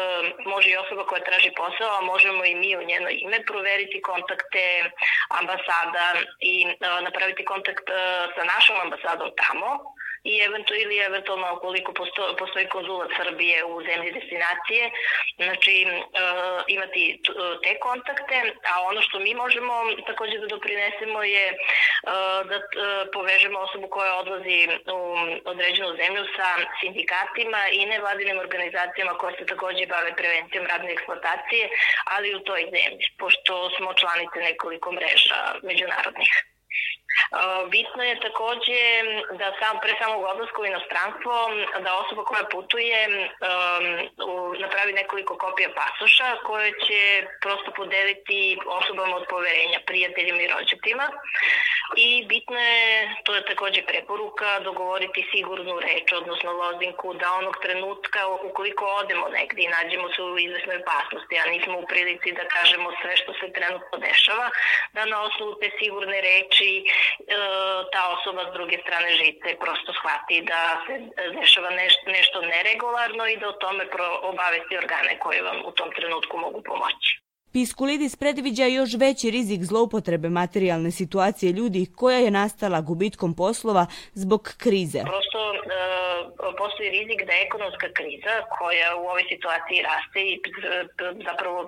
može 0.52 0.70
i 0.70 0.76
osoba 0.76 1.06
koja 1.06 1.24
traži 1.24 1.50
posao, 1.56 1.90
a 1.98 2.00
možemo 2.12 2.44
i 2.44 2.54
mi 2.54 2.76
u 2.76 2.82
njeno 2.82 3.08
ime 3.10 3.38
proveriti 3.44 4.02
kontakte 4.02 4.90
ambasada 5.40 6.06
i 6.40 6.54
e, 6.62 7.02
napraviti 7.02 7.44
kontakt 7.44 7.86
sa 8.34 8.42
našom 8.44 8.76
ambasadom 8.84 9.30
tamo 9.42 9.68
i 10.24 10.38
eventu, 10.46 10.74
ili 10.74 10.96
eventualno 10.98 11.46
ukoliko 11.56 11.92
posto, 11.92 12.36
postoji 12.38 12.66
konzulat 12.68 13.10
Srbije 13.16 13.64
u 13.64 13.82
zemlji 13.88 14.12
destinacije, 14.12 14.90
znači 15.36 15.74
e, 15.82 15.88
imati 16.68 17.04
e, 17.10 17.16
te 17.64 17.78
kontakte, 17.78 18.36
a 18.72 18.82
ono 18.90 19.00
što 19.02 19.18
mi 19.18 19.34
možemo 19.34 19.74
takođe 20.06 20.38
da 20.38 20.46
doprinesemo 20.46 21.22
je 21.22 21.46
e, 21.48 21.56
da 22.50 22.56
e, 22.56 22.62
povežemo 23.12 23.58
osobu 23.58 23.88
koja 23.88 24.16
odlazi 24.22 24.68
u 24.98 25.00
određenu 25.44 25.96
zemlju 26.02 26.24
sa 26.36 26.48
sindikatima 26.80 27.60
i 27.72 27.86
nevladinim 27.86 28.38
organizacijama 28.38 29.18
koje 29.18 29.36
se 29.38 29.46
takođe 29.46 29.86
bave 29.86 30.16
prevencijom 30.16 30.66
radne 30.66 30.92
eksploatacije, 30.92 31.68
ali 32.04 32.34
u 32.34 32.40
toj 32.40 32.62
zemlji, 32.74 33.04
pošto 33.18 33.70
smo 33.76 33.94
članice 33.94 34.38
nekoliko 34.50 34.92
mreža 34.92 35.40
međunarodnih. 35.62 36.32
Bitno 37.68 38.02
je 38.02 38.20
takođe 38.20 38.82
da 39.40 39.52
sam, 39.58 39.80
pre 39.82 39.94
samog 40.00 40.24
odlaska 40.24 40.60
u 40.62 40.66
inostranstvo 40.66 41.34
da 41.84 41.96
osoba 42.02 42.24
koja 42.24 42.44
putuje 42.44 43.28
napravi 44.58 44.92
nekoliko 44.92 45.38
kopija 45.38 45.68
pasoša 45.80 46.36
koje 46.46 46.72
će 46.86 47.26
prosto 47.40 47.70
podeliti 47.76 48.58
osobama 48.66 49.16
od 49.16 49.26
poverenja, 49.30 49.78
prijateljima 49.86 50.42
i 50.42 50.48
rođatima. 50.48 51.06
I 51.96 52.24
bitno 52.26 52.58
je, 52.58 53.14
to 53.24 53.34
je 53.34 53.44
takođe 53.44 53.82
preporuka, 53.82 54.60
dogovoriti 54.60 55.28
sigurnu 55.32 55.80
reč, 55.80 56.12
odnosno 56.12 56.52
lozinku, 56.52 57.14
da 57.14 57.32
onog 57.32 57.56
trenutka, 57.62 58.20
ukoliko 58.26 58.84
odemo 58.84 59.28
negde 59.28 59.62
i 59.62 59.68
nađemo 59.68 60.08
se 60.14 60.22
u 60.22 60.38
izvesnoj 60.38 60.76
opasnosti, 60.76 61.38
a 61.38 61.50
nismo 61.50 61.78
u 61.78 61.86
prilici 61.86 62.32
da 62.32 62.44
kažemo 62.44 62.92
sve 63.02 63.16
što 63.16 63.32
se 63.32 63.52
trenutno 63.52 63.98
dešava, 63.98 64.50
da 64.92 65.04
na 65.04 65.22
osnovu 65.22 65.54
te 65.60 65.70
sigurne 65.78 66.20
reči 66.20 66.84
ta 67.92 68.02
osoba 68.16 68.42
s 68.50 68.52
druge 68.56 68.76
strane 68.84 69.10
žice 69.22 69.48
prosto 69.64 69.90
shvati 69.98 70.36
da 70.50 70.60
se 70.84 70.94
dešava 71.38 71.70
nešto, 71.70 72.04
nešto 72.18 72.36
neregularno 72.54 73.24
i 73.28 73.36
da 73.40 73.48
o 73.48 73.60
tome 73.62 73.84
obavesti 74.32 74.76
organe 74.82 75.18
koje 75.18 75.42
vam 75.42 75.58
u 75.68 75.72
tom 75.78 75.90
trenutku 75.96 76.34
mogu 76.38 76.62
pomoći. 76.62 77.10
Piskulidis 77.52 78.16
predviđa 78.16 78.66
još 78.66 78.90
veći 78.98 79.30
rizik 79.30 79.60
zloupotrebe 79.62 80.28
materijalne 80.28 80.90
situacije 80.90 81.52
ljudi 81.52 81.86
koja 81.96 82.18
je 82.18 82.30
nastala 82.30 82.80
gubitkom 82.80 83.36
poslova 83.36 83.86
zbog 84.14 84.42
krize. 84.58 85.00
Prosto 85.12 85.40
e, 85.54 85.58
postoji 86.58 86.90
rizik 86.90 87.20
da 87.28 87.32
ekonomska 87.46 87.88
kriza 87.98 88.34
koja 88.58 88.96
u 88.96 89.04
ovoj 89.12 89.24
situaciji 89.32 89.82
raste 89.90 90.20
i 90.32 90.40
zapravo 91.28 91.66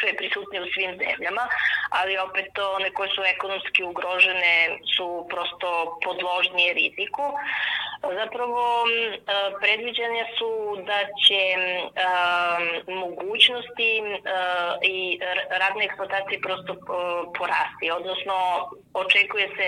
sve 0.00 0.16
prisutne 0.16 0.62
u 0.62 0.66
svim 0.74 0.92
zemljama, 1.02 1.44
ali 1.90 2.18
opet 2.18 2.58
one 2.76 2.90
koje 2.90 3.08
su 3.08 3.22
ekonomski 3.34 3.82
ugrožene 3.82 4.78
su 4.96 5.26
prosto 5.30 5.98
podložnije 6.04 6.74
riziku. 6.74 7.22
Zapravo 8.20 8.84
predviđanja 9.60 10.24
su 10.38 10.50
da 10.86 10.98
će 11.24 11.42
mogućnosti 12.92 14.02
i 14.82 15.20
radne 15.50 15.84
eksploatacije 15.84 16.40
prosto 16.40 16.74
porasti, 17.38 17.90
odnosno 17.90 18.36
očekuje 18.94 19.48
se 19.56 19.66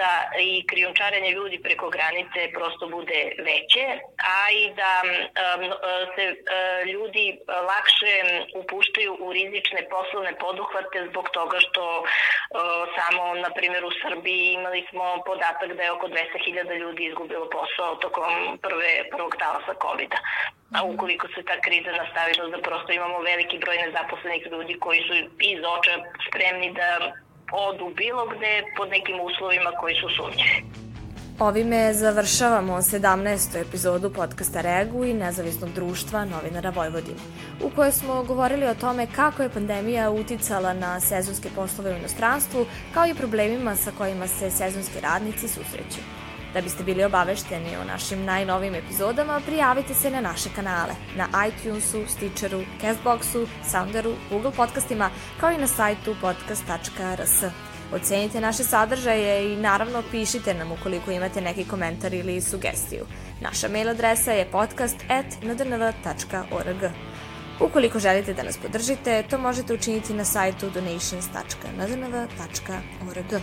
da 0.00 0.12
i 0.40 0.66
krijumčarenje 0.66 1.30
ljudi 1.30 1.62
preko 1.62 1.90
granice 1.90 2.40
prosto 2.54 2.88
bude 2.88 3.20
veće, 3.38 3.86
a 4.34 4.50
i 4.50 4.70
da 4.80 4.92
se 6.14 6.24
ljudi 6.92 7.38
lakše 7.48 8.14
upuštaju 8.54 8.81
upuštaju 8.82 9.12
u 9.26 9.32
rizične 9.32 9.80
poslovne 9.94 10.32
poduhvate 10.44 10.98
zbog 11.10 11.26
toga 11.38 11.58
što 11.66 11.82
uh, 12.00 12.06
samo, 12.96 13.22
na 13.44 13.50
primjer, 13.58 13.84
u 13.84 13.92
Srbiji 14.02 14.42
imali 14.52 14.80
smo 14.90 15.04
podatak 15.28 15.70
da 15.76 15.82
je 15.82 15.92
oko 15.92 16.06
200.000 16.08 16.78
ljudi 16.82 17.02
izgubilo 17.04 17.46
posao 17.58 18.00
tokom 18.04 18.32
prve, 18.64 18.92
prvog 19.12 19.32
talasa 19.42 19.74
COVID-a. 19.84 20.18
A 20.76 20.78
mhm. 20.78 20.94
ukoliko 20.94 21.26
se 21.34 21.40
ta 21.48 21.56
kriza 21.64 21.90
nastavi, 22.02 22.32
da 22.54 22.58
prosto 22.68 22.90
imamo 22.92 23.18
veliki 23.30 23.58
broj 23.58 23.76
nezaposlenih 23.84 24.42
ljudi 24.52 24.74
koji 24.84 25.00
su 25.06 25.14
iz 25.52 25.60
oča 25.76 25.94
spremni 26.26 26.68
da 26.80 26.90
odu 27.66 27.86
bilo 28.02 28.22
gde 28.32 28.52
pod 28.76 28.88
nekim 28.96 29.20
uslovima 29.20 29.70
koji 29.80 29.94
su 30.00 30.08
sumnjivi. 30.16 30.56
Ovime 31.42 31.94
završavamo 31.94 32.76
17. 32.76 33.60
epizodu 33.60 34.10
podcasta 34.10 34.60
Regu 34.60 35.04
i 35.04 35.14
nezavisnog 35.14 35.72
društva 35.72 36.24
novinara 36.24 36.70
Vojvodine, 36.70 37.18
u 37.64 37.70
kojoj 37.70 37.92
smo 37.92 38.24
govorili 38.24 38.66
o 38.66 38.74
tome 38.74 39.06
kako 39.16 39.42
je 39.42 39.48
pandemija 39.48 40.10
uticala 40.10 40.72
na 40.72 41.00
sezonske 41.00 41.48
poslove 41.54 41.94
u 41.94 41.98
inostranstvu, 41.98 42.66
kao 42.94 43.06
i 43.06 43.14
problemima 43.14 43.76
sa 43.76 43.90
kojima 43.98 44.26
se 44.26 44.50
sezonski 44.50 45.00
radnici 45.00 45.48
susreću. 45.48 46.00
Da 46.54 46.60
biste 46.60 46.84
bili 46.84 47.04
obavešteni 47.04 47.76
o 47.76 47.84
našim 47.84 48.24
najnovim 48.24 48.74
epizodama, 48.74 49.40
prijavite 49.46 49.94
se 49.94 50.10
na 50.10 50.20
naše 50.20 50.48
kanale, 50.54 50.94
na 51.16 51.26
iTunesu, 51.48 52.02
Stitcheru, 52.08 52.62
Castboxu, 52.82 53.46
Sounderu, 53.70 54.14
Google 54.30 54.52
podcastima, 54.56 55.10
kao 55.40 55.50
i 55.50 55.58
na 55.58 55.66
sajtu 55.66 56.16
podcast.rs. 56.20 57.71
Ocenite 57.94 58.40
naše 58.40 58.64
sadržaje 58.64 59.52
i 59.52 59.56
naravno 59.56 60.02
pišite 60.10 60.54
nam 60.54 60.72
ukoliko 60.72 61.10
imate 61.10 61.40
neki 61.40 61.64
komentar 61.64 62.14
ili 62.14 62.40
sugestiju. 62.40 63.06
Naša 63.40 63.68
mail 63.68 63.88
adresa 63.88 64.32
je 64.32 64.50
podcast.ndnv.org. 64.50 66.92
Ukoliko 67.60 67.98
želite 67.98 68.34
da 68.34 68.42
nas 68.42 68.58
podržite, 68.58 69.22
to 69.30 69.38
možete 69.38 69.74
učiniti 69.74 70.14
na 70.14 70.24
sajtu 70.24 70.70
donations.ndnv.org. 70.70 73.42